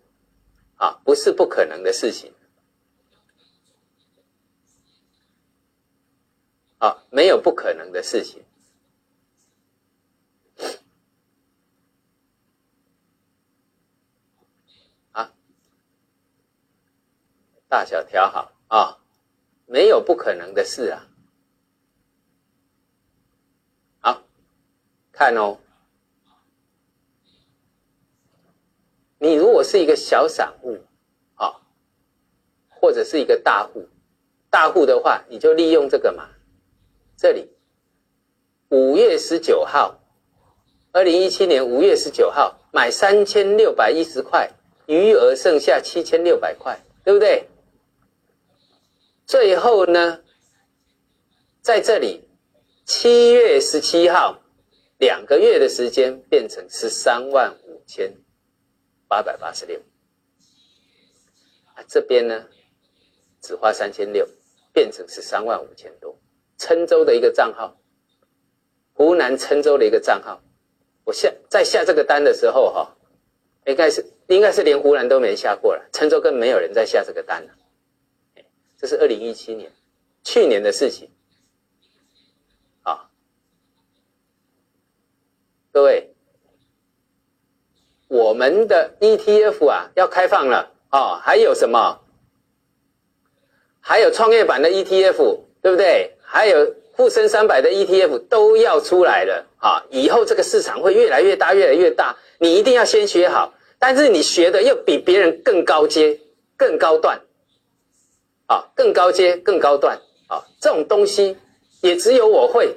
[0.77, 2.33] 啊，不是不可能的事情，
[6.79, 8.45] 啊，没有不可能的事情，
[17.75, 18.99] 大小调好啊，
[19.67, 21.09] 没有不可能的事啊，
[23.99, 24.23] 好，
[25.11, 25.59] 看哦。
[29.19, 30.79] 你如果是一个小散户，
[31.35, 31.51] 啊，
[32.69, 33.89] 或者是一个大户，
[34.51, 36.29] 大户的话，你就利用这个嘛。
[37.17, 37.51] 这里
[38.69, 39.99] 五月十九号，
[40.93, 44.49] 二零一七年五月十九号买三千六百一十块，
[44.87, 47.49] 余额剩下七千六百块，对不对？
[49.27, 50.21] 最后呢，
[51.61, 52.29] 在这里
[52.85, 54.41] 七月十七号，
[54.99, 58.15] 两个月的时间变成十三万五千。
[59.07, 59.79] 八百八十六，
[61.75, 62.47] 啊，这边呢，
[63.41, 64.27] 只花三千六，
[64.73, 66.19] 变成十三万五千多。
[66.59, 67.77] 郴州的一个账号，
[68.95, 70.43] 湖南郴州的一个账号，
[71.05, 72.97] 我下在下这个单的时候，哈，
[73.67, 77.53] 应该是应该是连湖南都没下过了，郴州更没有人在下这个单了。
[78.79, 79.71] 这是二零一七年，
[80.23, 81.11] 去年的事情，
[82.83, 83.09] 啊，
[85.73, 86.11] 各位。
[88.07, 92.01] 我们的 ETF 啊要开放了啊，还有什么？
[93.81, 96.17] 还有创业板的 ETF，对不对？
[96.23, 99.85] 还有沪深三百的 ETF 都要出来了啊！
[99.91, 102.17] 以后这个市场会越来越大，越来越大。
[102.39, 106.21] 你一定要先学好，但是你学的又比别人更高阶、
[106.57, 107.21] 更高段，
[108.47, 110.45] 啊，更高阶、更高段啊！
[110.61, 111.37] 这种东西
[111.81, 112.75] 也只有我会，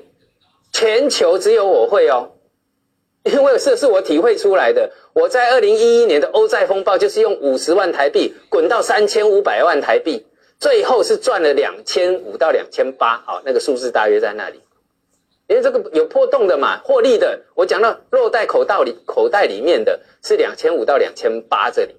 [0.71, 2.31] 全球只有我会哦。
[3.25, 4.89] 因为这是我体会出来的。
[5.11, 10.25] 我在二零一一年的欧债风暴，就是用五十万台币滚到三千五百万台币，
[10.59, 14.61] 最后是赚了两千五到两千八，好，那个数字大约在那里。
[15.47, 21.95] 因为这个有破洞的嘛，获利的，我讲到落袋口袋里，口袋里面的是两千五到两千八这里，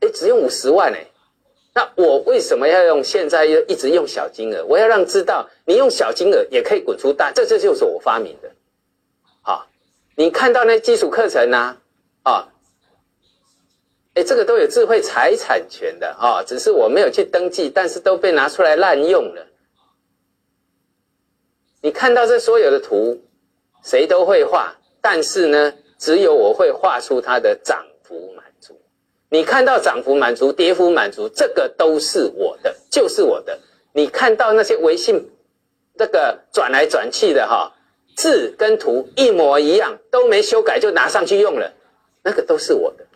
[0.00, 1.06] 哎，只用五十万哎，
[1.72, 4.64] 那我为什么要用现在要一直用小金额？
[4.64, 8.50] 我要让知道，你用小金额也可以滚出大，这这就是我发明的。
[9.40, 9.66] 好
[10.16, 11.76] 你看到那基础课程呢？
[12.24, 12.48] 啊，
[14.14, 19.46] 哎，这个都有智慧财产权的啊，只是我没有去登记，但是都被拿出来滥用了。
[21.80, 23.22] 你看到这所有的图，
[23.84, 28.34] 谁都会画，但是呢，只有我会画出它的涨幅。
[29.30, 33.58] 你看到涨幅满足、跌幅满足，这个都是我的，就是我的。
[33.92, 35.30] 你看到那些微信
[35.96, 37.72] 这个转来转去的哈？
[38.16, 41.72] 字跟图一模一样，都没修改就拿上去用了，
[42.22, 43.06] 那个都是我的。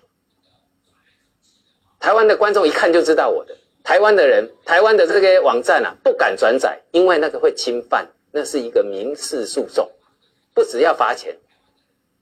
[1.99, 3.57] 台湾的观众一看就知道我的。
[3.83, 9.91] 台湾的人，台湾的这个网站啊，不敢转载，因为那个会侵犯，那是一个民事诉讼，
[10.55, 11.37] 不只要罚钱，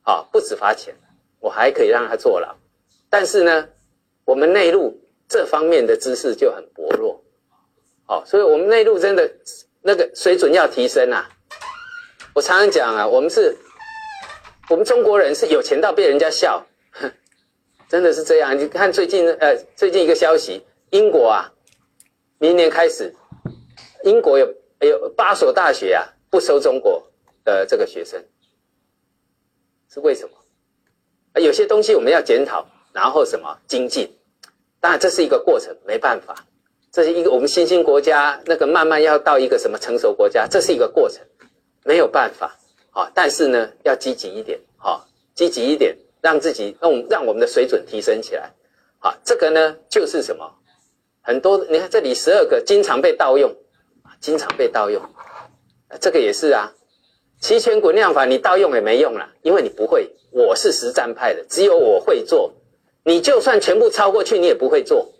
[0.02, 0.94] 啊，不止罚钱，
[1.40, 2.56] 我还可以让他坐牢。
[3.08, 3.68] 但是呢，
[4.32, 7.22] 我们内陆这方面的知识就很薄弱，
[8.06, 9.30] 哦，所以我们内陆真的
[9.82, 11.28] 那个水准要提升啊。
[12.32, 13.54] 我常常讲啊，我们是，
[14.70, 16.64] 我们中国人是有钱到被人家笑，
[17.90, 18.58] 真的是这样。
[18.58, 20.64] 你看最近呃，最近一个消息。
[20.92, 21.52] 英国啊，
[22.38, 23.14] 明年开始，
[24.04, 24.46] 英国有
[24.80, 27.06] 有八所大学啊不收中国
[27.44, 28.18] 的这个学生，
[29.90, 31.38] 是为什么？
[31.38, 34.10] 有些东西我们要检讨，然后什么精进，
[34.82, 36.34] 当然这是一个过程，没办法，
[36.90, 41.24] 这是一个我们新兴国家那个慢慢要到一个什么成熟国家，这是一个过程，
[41.84, 42.58] 没有办法
[42.90, 43.08] 啊。
[43.14, 45.06] 但是呢，要积极一点好，
[45.36, 48.50] 积极一点，让自己让让我们的水准提升起来
[48.98, 49.16] 啊。
[49.24, 50.52] 这个呢，就是什么？
[51.22, 53.54] 很多，你看这里十二个经常被盗用，
[54.20, 55.00] 经常被盗用，
[56.00, 56.72] 这个也是啊。
[57.38, 60.10] 期权滚量法你盗用也没用了，因为你不会。
[60.32, 62.52] 我是实战派的，只有我会做。
[63.04, 65.12] 你就算全部抄过去，你也不会做。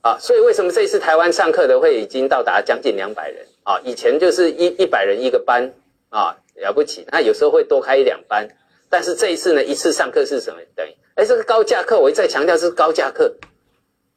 [0.00, 3.80] 啊，所以为什么这一次台湾上课的会已经到达将近两百人啊？
[3.84, 5.70] 以前就是一一百人一个班
[6.08, 7.04] 啊，了不起。
[7.10, 8.48] 那有时候会多开一两班，
[8.88, 10.60] 但是这一次呢，一次上课是什么？
[10.76, 10.90] 等于。
[11.16, 13.34] 哎，这个高价课，我一再强调是高价课，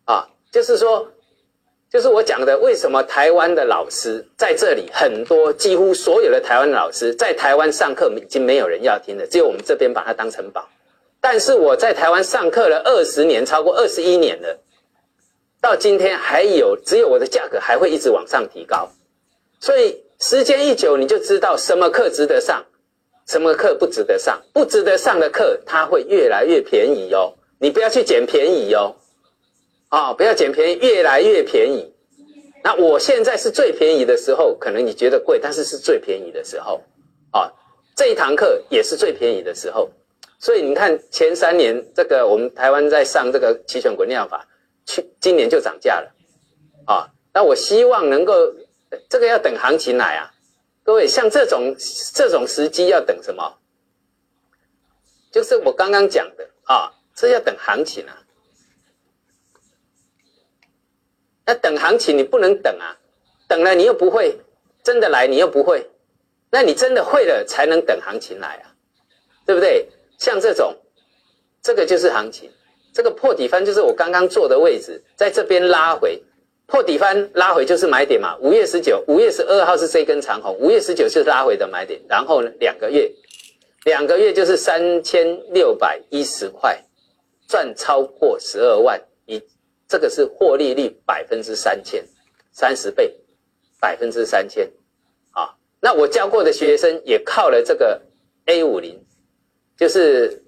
[0.05, 1.11] 啊，就是说，
[1.89, 10.69] 就是我讲的，为什么台湾的老师在这里很多，几乎所有的台湾老师在台湾上课已经没有人要听了，只有我们这边把它当成宝。
[11.21, 14.59] 但是我在台湾上课了二十年，超过二十一年了，
[15.61, 18.89] 到今天还有，只有我的价格还会一直往上提高。
[19.59, 22.65] 所以时间一久，你就知道什么课值得上。
[23.27, 24.41] 什么课不值得上？
[24.51, 27.33] 不值得上的课，它会越来越便宜哦。
[27.59, 28.95] 你不要去捡便宜哦，
[29.89, 31.93] 啊，不要捡便宜，越来越便宜。
[32.63, 36.81] 那我现在是最便宜的时候，可能你觉得贵，但是是最便宜的时候
[37.31, 37.53] 啊。
[37.95, 39.89] 这一堂课也是最便宜的时候，
[40.41, 44.45] 所以你看前三年这个我们台湾在上这个期权滚量法，
[44.85, 46.11] 去今年就涨价了
[46.85, 47.07] 啊。
[47.31, 48.33] 那我希望能够
[49.07, 50.33] 这个要等行情来啊。
[50.83, 51.75] 各位，像这种
[52.13, 53.55] 这种时机要等什么？
[55.31, 58.17] 就是我刚刚讲的啊，这要等行情啊。
[61.45, 62.97] 那等行情你不能等啊，
[63.47, 64.35] 等了你又不会
[64.81, 65.87] 真的来，你又不会，
[66.49, 68.73] 那你真的会了才能等行情来啊，
[69.45, 69.87] 对不对？
[70.21, 70.77] 像这种，
[71.63, 72.47] 这个就是行情，
[72.93, 76.21] 这个破底翻就是我刚刚坐的位置，在这边拉回。
[76.67, 83.11] 破底翻拉回就是买点嘛，五月十九、五月十二号是这根长红，五月十九是拉回的买点，然后呢，两个月，
[83.83, 86.79] 两个月就是三千六百一十块，
[87.47, 89.41] 赚超过十二万，以
[89.89, 92.05] 这个是获利率百分之三千，
[92.53, 93.11] 三十倍，
[93.79, 94.71] 百分之三千，
[95.31, 98.01] 啊，那我教过的学生也靠了这个
[98.45, 99.03] A 五零，
[99.81, 100.39] 就是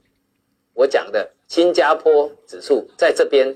[0.75, 3.51] 我讲的新加坡指数，在这边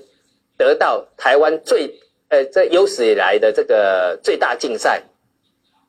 [0.56, 1.94] 得到台湾最。
[2.30, 5.02] 呃，这有史以来的这个最大竞赛，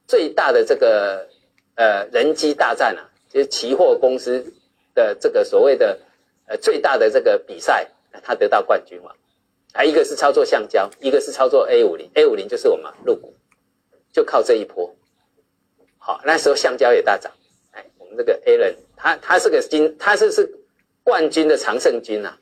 [0.08, 1.28] 最大的这个
[1.76, 4.42] 呃人机大战啊，就是期货公司
[4.96, 6.00] 的这个所谓的
[6.46, 7.86] 呃最大的这个比赛，
[8.24, 9.12] 他得到冠军嘛。
[9.74, 13.34] 还一个是操作橡胶，一个是操作 A 五零，A 五零就是我们入股，
[14.14, 14.96] 就靠这一波。
[15.98, 17.30] 好，那时候橡胶也大涨。
[17.72, 20.52] 哎，我们这个 A 人，他他是个金，他是是
[21.04, 22.34] 冠军的常胜军呐。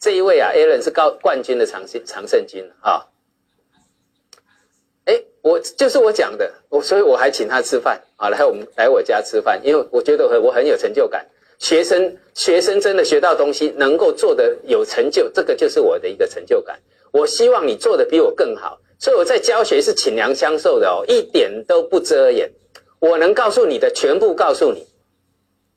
[0.00, 3.06] 这一位啊，Alan 是高冠军的常胜常胜军啊。
[5.04, 11.24] 哎，我就是我讲的，我所以我还请他吃饭啊，来我们来我家吃饭，因为我觉得我很有成就感。
[11.58, 16.78] 学生学生真的学到东西，能够做的有成就，这个就是我的一个成就感。
[17.12, 22.50] 我希望你做的比我更好，所以我在教学是请良相授的哦，一点都不遮掩。
[22.98, 24.86] 我能告诉你的全部告诉你，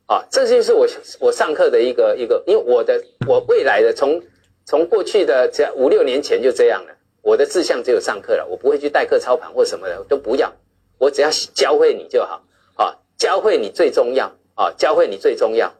[0.07, 0.87] 啊，这就是我
[1.19, 4.21] 我上课的一个一个，因为我的我未来的从
[4.65, 6.93] 从过去的这五六年前就这样了。
[7.21, 10.49] 我的志向只有上课了，我不会去代课操盘或什么的，都不要。
[10.97, 12.41] 我只要教会你就好，
[12.75, 15.73] 啊，教会你最重要，啊，教会你最重要。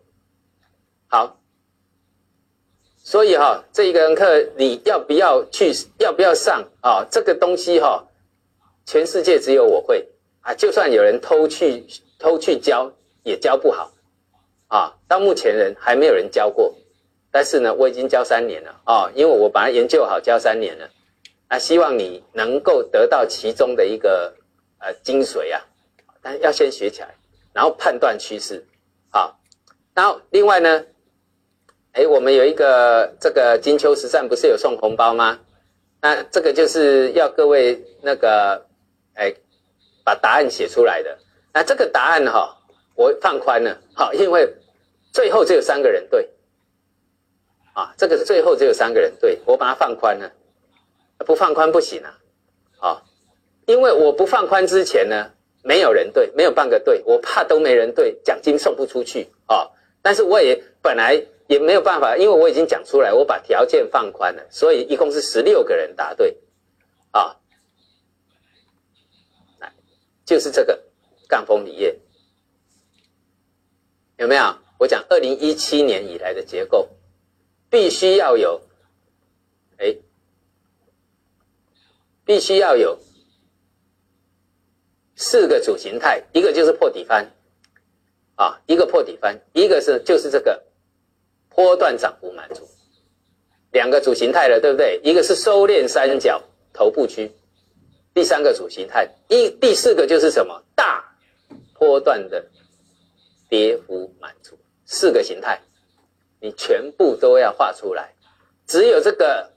[1.08, 1.40] 好，
[3.02, 5.72] 所以哈，这一个课你要不要去？
[6.00, 6.66] 要不要上？
[6.82, 8.06] 啊，这个东西哈，
[8.86, 10.06] 全世界只有我会
[10.42, 11.86] 啊，就算有人偷去
[12.20, 12.92] 偷去教，
[13.24, 13.90] 也教不好，
[14.68, 16.76] 啊，到目前人还没有人教过，
[17.32, 20.90] 但是呢，我已经教三年了，啊，因为我把它研究好，教三年了。
[21.48, 24.34] 啊，希望你能够得到其中的一个
[24.80, 25.66] 呃精髓啊，
[26.22, 27.16] 但要先学起来，
[27.54, 28.66] 然后判断趋势，
[29.10, 29.40] 好，
[29.94, 30.84] 然后另外呢，
[31.94, 35.40] 哎，我们有一个这个金秋实战不是有送红包吗？
[36.02, 38.66] 那这个就是要各位那个
[39.14, 39.34] 哎
[40.04, 41.18] 把答案写出来的。
[41.54, 42.57] 那这个答案哈，
[42.98, 44.52] 我放宽了，好，因为
[45.14, 46.30] 最后只有三个人对。
[47.74, 50.34] 啊，这个是最后只有三个人对，我把它放宽了，
[51.20, 52.18] 不放宽不行啊，
[52.80, 53.04] 啊，
[53.68, 55.32] 因为我不放宽之前呢，
[55.64, 59.30] 没有人对，没有半个对，我怕都没人对，奖金送不出去。
[59.46, 59.70] 啊。
[60.02, 66.36] 但是我也本来也没有办法，因为我已经讲出来，我把条件放宽了，所以一共是十六个人答对，
[67.12, 67.36] 啊，
[69.60, 69.72] 来，
[70.26, 70.82] 就是这个
[71.28, 71.96] 赣锋锂业，
[74.18, 74.56] 有没有？
[74.78, 76.90] 我讲二零一七年以来的结构。
[77.70, 78.62] 必须要有，
[79.78, 79.94] 哎，
[82.24, 82.98] 必须要有
[85.18, 87.30] 四个主形态，一个就是破底翻，
[88.36, 90.64] 啊，一个破底翻，一个是就是这个
[91.50, 92.66] 波段涨幅满足，
[93.72, 95.02] 两个主形态了，对不对？
[95.04, 96.42] 一个是收敛三角
[96.72, 97.30] 头部区，
[98.14, 101.04] 第三个主形态，一第四个就是什么大
[101.74, 102.48] 波段的
[103.50, 105.62] 跌幅满足，四个形态。
[106.40, 108.14] 你全部都要画出来，
[108.68, 109.52] 只有这个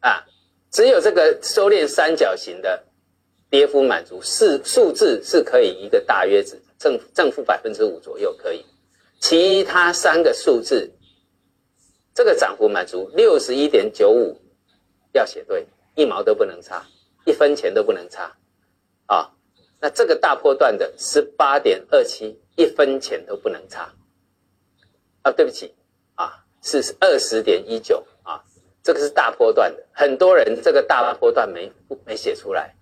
[0.00, 0.24] 啊，
[0.70, 2.84] 只有这个收敛三角形的
[3.50, 8.64] 跌幅满足是数字是可以一个大约值正正负百分之五左右可以，
[9.20, 10.90] 其他三个数字
[12.14, 14.40] 这个涨幅满足六十一点九五
[15.12, 16.86] 要写对，一毛都不能差，
[17.26, 18.36] 一分钱都不能差
[19.04, 19.34] 啊。
[19.80, 23.92] 那这个大波段的十八点二七，一分钱都不能差。
[25.22, 25.74] 啊，对不起，
[26.14, 28.42] 啊，是二十点一九啊，
[28.82, 31.70] 这个是大波段的，很多人这个大波段没
[32.06, 32.74] 没写出来，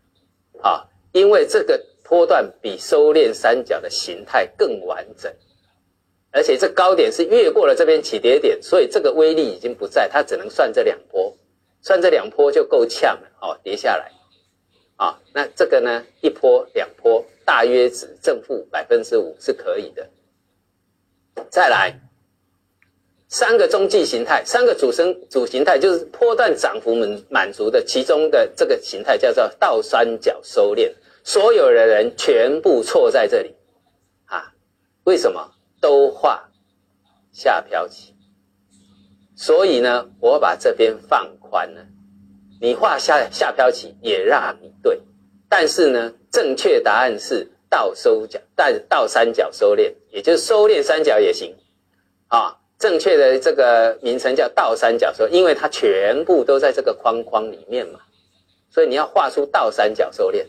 [0.61, 5.35] 啊，因为这个波段比收敛三角的形态更完整，
[6.31, 11.35] 而且这高点是越过了这边起跌点，所以这个威力已经不在，它只能算这两波，
[11.81, 14.13] 算这两波就够呛了，哦，跌下来，
[14.97, 20.09] 啊，那这个呢，一波两波大约值正负百分之五是可以的，
[21.51, 22.01] 再来。
[23.29, 30.95] 三个中继形态，三个主升主形态就是波段涨幅满满足的，其中的这个形态叫做倒三角收敛。
[31.25, 33.53] 所有的人全部错在这里，
[34.27, 34.55] 啊，
[35.03, 36.49] 为什么都画
[37.33, 38.15] 下飘起？
[39.35, 41.85] 所以呢，我把这边放宽了，
[42.61, 45.01] 你画下下飘起也让你对，
[45.49, 51.55] 但是呢，正确答案是倒收角，但倒三角收敛，也就是收敛三角也行，
[52.29, 52.57] 啊。
[52.79, 57.99] 正确的这个名称叫倒三角收，因为它全部都在这个框框里面嘛，
[58.69, 60.45] 所以你要画出倒三角收敛。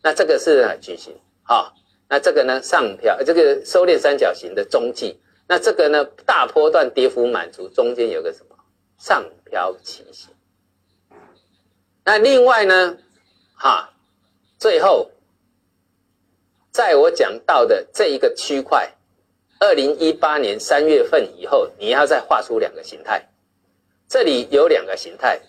[0.00, 1.74] 那这个是矩形，好，
[2.08, 5.20] 那这个呢上飘，这个收敛三角形的中迹。
[5.48, 8.54] 那这个呢大波段跌幅满足，中间有个什么
[8.96, 10.30] 上飘起形。
[12.04, 12.98] 那另外呢，
[13.54, 13.92] 哈，
[14.58, 15.10] 最后
[16.70, 18.92] 在我讲到的这一个区块。
[19.60, 23.28] 二零一八年三月份以后，你要再画出两个形态。
[24.08, 25.40] 这里有两个形态，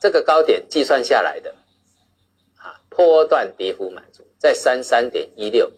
[0.00, 1.54] 这个高点计算下来的，
[2.56, 5.70] 啊，波段跌幅满足在三三点一六，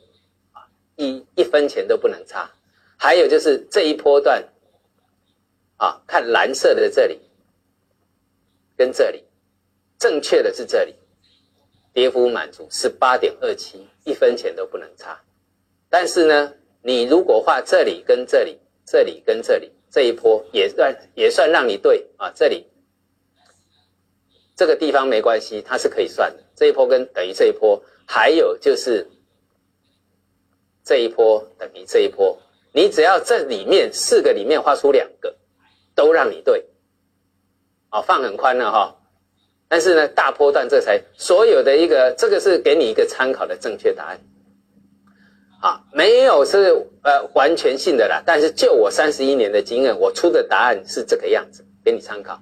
[0.52, 0.62] 啊，
[0.94, 2.48] 一一分钱都不能差。
[2.96, 4.48] 还有就是这一波段，
[5.76, 7.20] 啊，看蓝色的这里，
[8.76, 9.24] 跟这里，
[10.06, 10.94] 正确的是这里，
[11.92, 15.20] 跌幅满足十八点二七，一分钱都不能差。
[15.90, 16.52] 但是呢？
[16.80, 22.64] 你如果画这里跟这里，这里跟这里这一波也算也算让你对啊，这里
[24.54, 26.44] 这个地方没关系，它是可以算的。
[26.54, 29.04] 这一波跟等于这一波，还有就是
[30.84, 32.40] 这一波等于这一波，
[32.72, 35.36] 你只要这里面四个里面画出两个，
[35.96, 36.64] 都让你对，
[37.90, 38.96] 哦，放很宽了哈。
[39.68, 44.18] 但是呢，大波段这才所有的一个，这个是给你一个参考的正确答案。
[45.60, 46.70] 啊，没有是
[47.02, 52.40] 呃完全性的啦，但是就我三十一年的经验，我出的答案是这个样子，给你参考。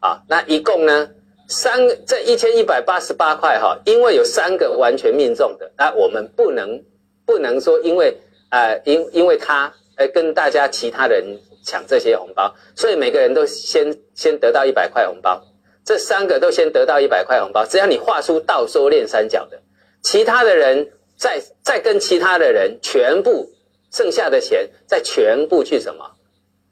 [0.00, 1.10] 啊，那一共呢
[1.48, 6.84] 三这一千一百八十八块哈，因为有三个完全命中的，那我们不能
[7.24, 8.16] 不能说因为
[8.50, 11.24] 呃因因为他呃跟大家其他人
[11.64, 15.42] 抢这些红包，所以每个人都先先得到一百块红包，
[15.84, 19.60] 这三个都先得到一百块红包，只要你画出倒收敛三角的，
[20.02, 20.92] 其他的人。
[21.14, 23.48] 再再跟其他的人全部
[23.92, 26.16] 剩下的钱，再全部去什么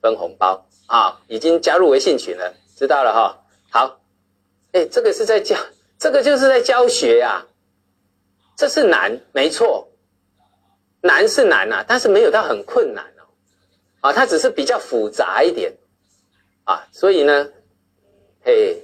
[0.03, 1.21] 分红包啊？
[1.29, 3.45] 已经加入微信群了，知道了哈。
[3.71, 4.01] 好，
[4.73, 5.57] 哎，这个是在教，
[6.01, 7.47] 这个就是在教学呀。
[8.57, 9.89] 这是难，没错，
[11.01, 13.23] 难是难呐，但是没有到很困难哦。
[14.01, 15.73] 啊，它只是比较复杂一点
[16.65, 17.53] 啊，所以呢，
[18.43, 18.83] 嘿，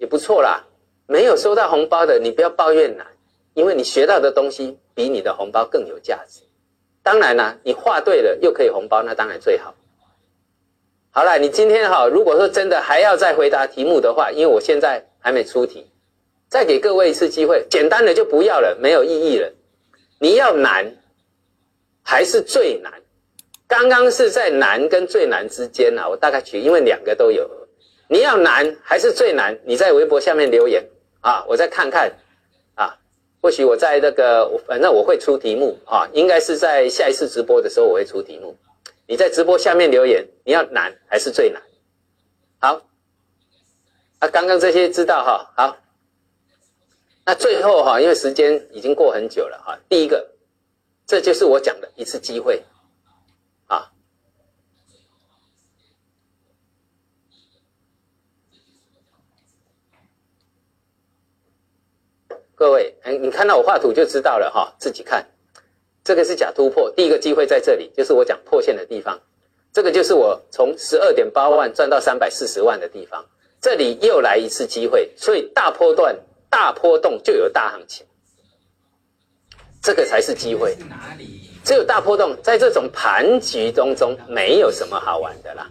[0.00, 0.66] 也不错啦。
[1.06, 3.06] 没有收到红包的，你不要抱怨难，
[3.54, 6.40] 因为你学到的东西比你的红包更有价值。
[7.02, 9.74] 当然啦，你画对了又可以红包，那当然最好。
[11.10, 15.90] 好了，你今天哈，如果说真的还要再回答题目的话，因为我现在还没出题，
[16.48, 19.52] 再给各位一次机会，简单的就不要了，没有意义了。
[20.18, 20.96] 你要难
[22.02, 22.92] 还是最难？
[23.66, 27.48] 刚刚是在难跟最难之间啊，我大概取，因为两个都有。
[28.10, 29.56] 你要难还是最难？
[29.64, 30.84] 你在微博下面留言。
[31.20, 32.10] 啊，我再看看，
[32.74, 32.98] 啊，
[33.40, 38.56] 或许我在那个，反正我会出题目啊，应该是在下一次直播的时候我会出题目。
[39.06, 41.62] 你在直播下面留言，你要难还是最难？
[42.58, 42.82] 好，
[44.18, 45.76] 啊，刚刚这些知道哈，好，
[47.26, 50.26] 那最后哈，因为时间已经过很久了哈，第一个，
[51.06, 52.60] 这就是我讲的一次机会。
[62.60, 65.26] 各位，哎，你看到我画图就知道了哈，自己看，
[66.04, 69.18] 这个是假突破，第一个机会在这里，就是我讲破线的地方，
[69.72, 73.24] 这个就是我从十二点八万赚到三百四十万的地方，
[73.62, 76.14] 这里又来一次机会，所以大波段、
[76.50, 78.04] 大波动就有大行情，
[79.82, 80.76] 这个才是机会。
[81.64, 85.66] 只有大波动，在这种盘局当中，没有什么好玩的啦，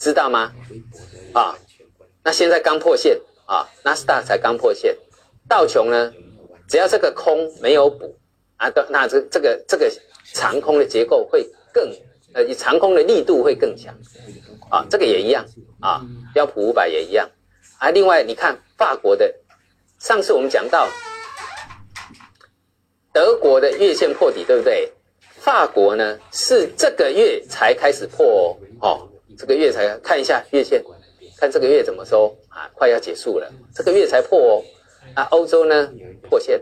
[0.00, 0.52] 知道吗？
[1.32, 1.56] 啊，
[2.24, 4.96] 那现在刚破线啊，纳斯达才刚破线，
[5.48, 6.12] 道琼呢？
[6.66, 8.16] 只要这个空没有补
[8.56, 9.92] 啊，那这这个这个
[10.32, 11.92] 长空的结构会更
[12.32, 13.94] 呃，长空的力度会更强
[14.70, 15.44] 啊，这个也一样
[15.78, 16.00] 啊，
[16.32, 17.30] 标普五百也一样
[17.78, 17.90] 啊。
[17.90, 19.32] 另外，你看法国的，
[19.98, 20.88] 上次我们讲到
[23.12, 24.90] 德国的月线破底，对不对？
[25.36, 30.82] 法国呢是这个月才开始破哦，这个月才看一下月线，
[31.36, 32.70] 看这个月怎么收啊？
[32.72, 34.64] 快要结束了，这个月才破哦。
[35.14, 35.92] 啊欧洲呢
[36.22, 36.60] 破线，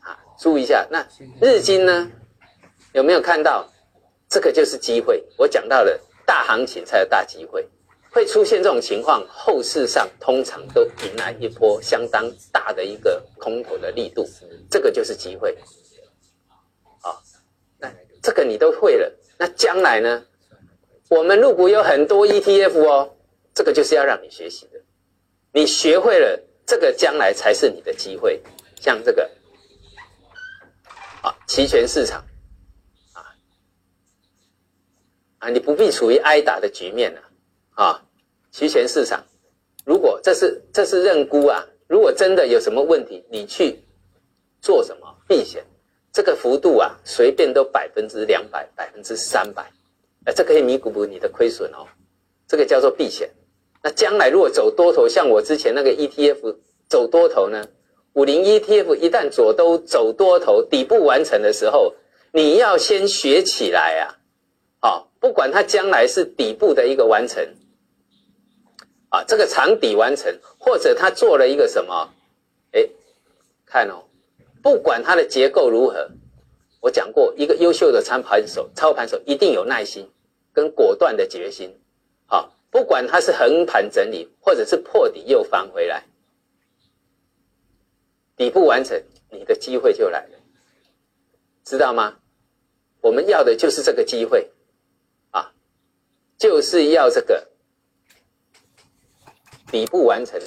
[0.00, 0.86] 啊，注意一下。
[0.90, 1.06] 那
[1.40, 2.10] 日经呢
[2.92, 3.72] 有没有看到？
[4.28, 5.24] 这个就是机会。
[5.36, 7.64] 我讲到了大行情才有大机会，
[8.10, 9.24] 会出现这种情况。
[9.28, 14.28] 后市上通常都迎来一波相当大的一个空头的力度，
[14.68, 15.56] 这个就是机会。
[17.02, 17.22] 啊，
[17.78, 17.88] 那
[18.20, 19.16] 这个你都会了。
[19.38, 20.24] 那将来呢？
[21.08, 23.14] 我们入股有很多 ETF 哦，
[23.54, 24.80] 这个就是要让你学习的。
[25.52, 26.42] 你学会了。
[26.66, 28.42] 这个将来才是你的机会，
[28.80, 29.30] 像这个，
[31.22, 32.26] 啊，期权市场，
[33.12, 33.22] 啊，
[35.38, 37.22] 啊，你不必处于挨打的局面了，
[37.70, 38.02] 啊，
[38.50, 39.24] 期权市场，
[39.84, 43.80] 如果这是这是认沽啊，如果真的有什么问题，你去
[44.60, 45.64] 做什么避险，
[46.12, 49.70] 这个幅度啊，随便都百分之两百、百分之三百，
[50.24, 51.86] 哎，这可以弥补你的亏损哦，
[52.48, 53.30] 这个叫做避险。
[53.82, 56.56] 那将来如果走多头，像我之前那个 ETF
[56.88, 57.68] 走多头呢？
[58.14, 61.94] 五零 ETF 一旦左都走多头，底部完成的时候，
[62.32, 64.16] 你要先学起来啊！
[64.80, 67.46] 啊，不管它将来是底部的一个完成，
[69.10, 72.08] 啊，这个长底完成，或者它做了一个什么？
[72.72, 72.88] 哎，
[73.66, 74.04] 看哦，
[74.62, 76.08] 不管它的结构如何，
[76.80, 80.08] 我讲过，一个优秀的操盘手，操盘手一定有耐心
[80.54, 81.78] 跟果断的决心，
[82.70, 86.04] 不管它是横盘整理，或者是破底又翻回来，
[88.36, 90.38] 底部完成，你的机会就来了，
[91.64, 92.18] 知道吗？
[93.00, 94.50] 我们要的就是这个机会，
[95.30, 95.52] 啊，
[96.36, 97.48] 就是要这个
[99.70, 100.40] 底部完成。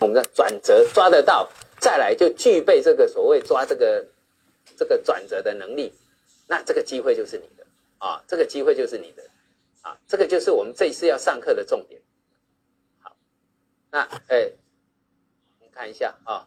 [0.00, 1.48] 我们的转折抓得到，
[1.80, 4.06] 再来就具备这个所谓抓这个
[4.76, 5.90] 这个转折的能力，
[6.46, 7.66] 那这个机会就是你的
[7.98, 9.22] 啊，这个机会就是你的
[9.80, 12.02] 啊，这个就是我们这一次要上课的重点。
[13.00, 13.16] 好，
[13.90, 14.52] 那哎，
[15.60, 16.46] 我们看一下啊，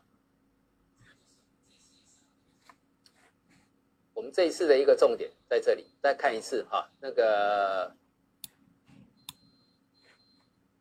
[4.13, 7.95] 我们这一次的一个重点在这里，再看一次哈，那个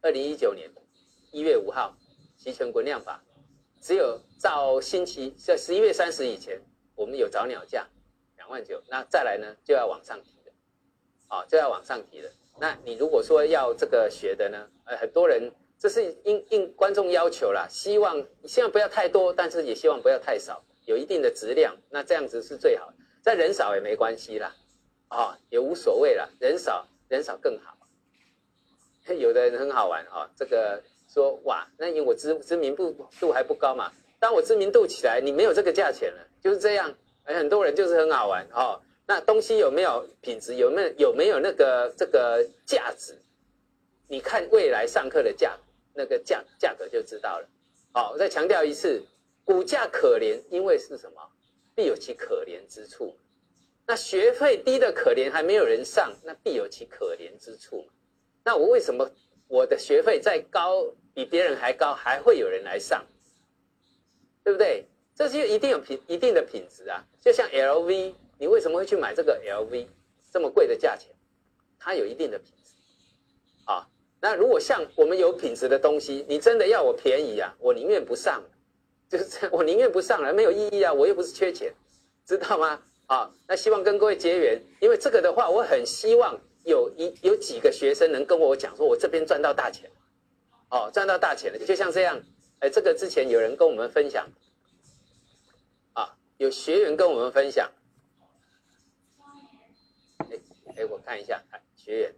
[0.02, 0.70] 二零一九年
[1.32, 1.96] 一月五号。
[2.48, 3.22] 期权滚量法，
[3.82, 6.58] 只有到星期在十一月三十以前，
[6.94, 7.86] 我们有早鸟价
[8.36, 10.52] 两万九，那再来呢就要往上提的，
[11.26, 12.32] 啊就要往上提的。
[12.58, 22.90] 那你如果说要这个学的呢，呃很多人这是应应观众要求啦，希望希望不要太多，但是也希望不要太少，有一定的质量，那这样子是最好。
[23.20, 24.56] 再人少也没关系啦，
[25.08, 27.76] 啊也无所谓啦，人少人少更好。
[29.12, 30.82] 有的人很好玩啊，这个。
[31.18, 33.92] 说哇，那因为我知知名度度还不高嘛。
[34.20, 36.94] 当我知名度起来，你没有这个价钱了，就是这样。
[37.24, 38.80] 很多人就是很好玩哦。
[39.06, 40.54] 那东西有没有品质？
[40.54, 43.18] 有没有有没有那个这个价值？
[44.06, 45.58] 你看未来上课的价
[45.94, 47.48] 那个价价格就知道了。
[47.92, 49.02] 好，我再强调一次，
[49.44, 51.20] 股价可怜，因为是什么？
[51.74, 53.16] 必有其可怜之处。
[53.86, 57.86] 那学费低的可怜，还没有人上，那必有其可怜之处。
[58.44, 59.08] 那我为什么
[59.48, 63.04] 我的学费再高，比别人还高，还会有人来上？
[64.44, 64.86] 对不对？
[65.16, 67.04] 这就一定有品一定的品质啊。
[67.20, 68.14] 就像 LV。
[68.40, 69.88] 你为什么会去买这个 LV
[70.30, 71.12] 这么贵的价钱？
[71.76, 72.70] 它有一定的品质，
[73.64, 73.84] 啊，
[74.20, 78.40] 那如果像我们有品质的东西，你真的要我便宜啊，我宁愿不上，
[79.10, 81.74] 就是，我宁愿不上了，没有意义啊，我又不是缺钱，
[82.24, 82.80] 知道吗？
[83.06, 89.90] 啊，那希望跟各位结缘，因为这个的话，我很希望有一有几个学生能跟我讲，说我这边赚到大钱，
[90.70, 92.20] 哦，赚到大钱了，就像这样，
[92.60, 94.28] 哎，这个之前有人跟我们分享，
[95.94, 97.70] 啊，有学员跟我们分享。
[100.18, 100.38] 哎
[100.76, 102.14] 哎，我看一下，哎，学员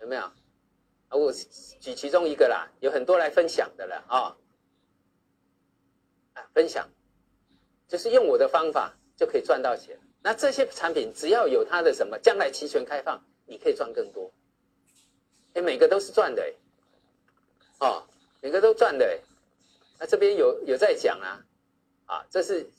[0.00, 0.22] 有没有？
[0.22, 0.32] 啊，
[1.10, 4.36] 我举其中一个啦，有很多来分享的了啊。
[6.32, 6.88] 啊，分享
[7.88, 9.98] 就是用我的方法就可以赚到钱。
[10.22, 14.32] 那这些产品只要有它的什么，将来期权开放，你可以赚更多。
[15.54, 16.52] 哎，每个都是赚的哎，
[17.80, 18.02] 哦，
[18.40, 19.18] 每个都赚的哎。
[19.98, 21.44] 那这边有有在讲啊，
[22.06, 22.70] 啊，这是。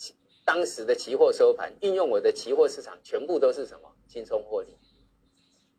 [0.43, 4.75] 当时的期货收盘，运用我的期货市场，全部都是什么轻松获利，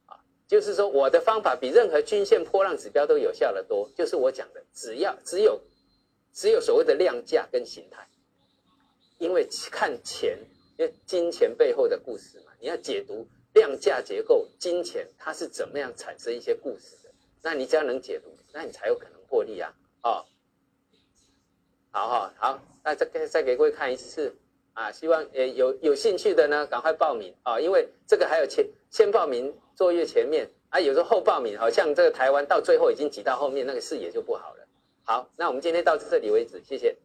[0.06, 0.14] 啊，
[0.46, 3.90] 就是说我的方法比任何均线波浪指标都有效的多。
[3.96, 5.60] 就是我讲的，只要只有
[6.32, 8.08] 只有所谓的量价跟形态，
[9.18, 10.38] 因为看钱，
[10.82, 13.24] 因为金钱背后的故事嘛，你要解读
[13.54, 17.10] 量价结构，金钱它是怎么样产生一些故事的，
[17.40, 19.72] 那你只要能解读，那你才有可能获利啊，
[20.02, 20.24] 哦，
[21.92, 24.34] 好好好，那再再给各位看一次。
[24.74, 27.60] 啊，希望呃有有兴趣的呢，赶快报名啊！
[27.60, 34.66] 因为这个还有前先报名坐越前面啊，有时候后报名，好像这个台湾到最后已经挤到后面，那个视野就不好了。
[35.04, 36.96] 好，那我们今天到这里为止，谢谢。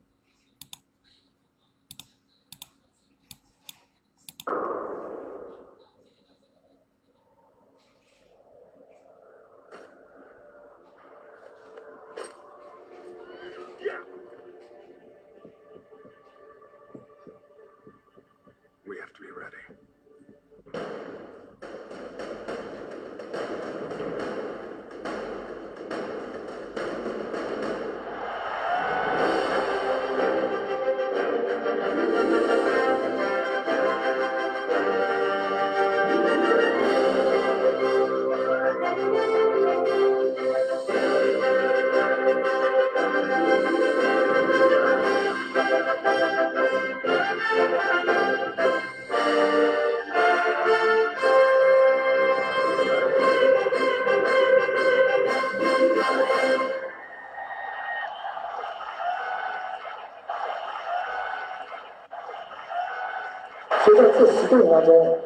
[64.77, 65.17] 当中，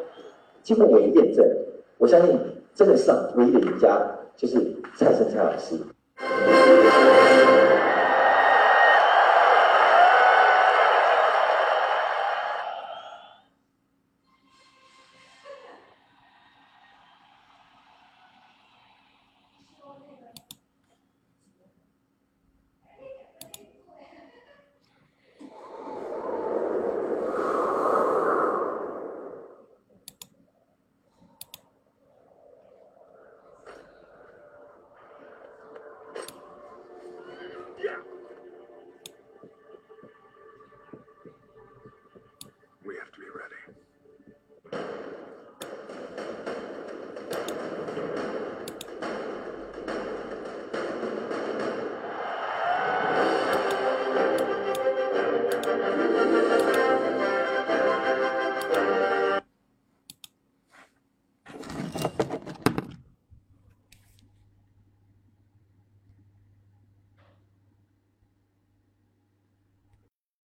[0.63, 1.45] 经过我的验证，
[1.97, 2.39] 我相信
[2.73, 4.01] 真的上唯一的赢家
[4.37, 4.57] 就是
[4.95, 5.75] 蔡生蔡老师。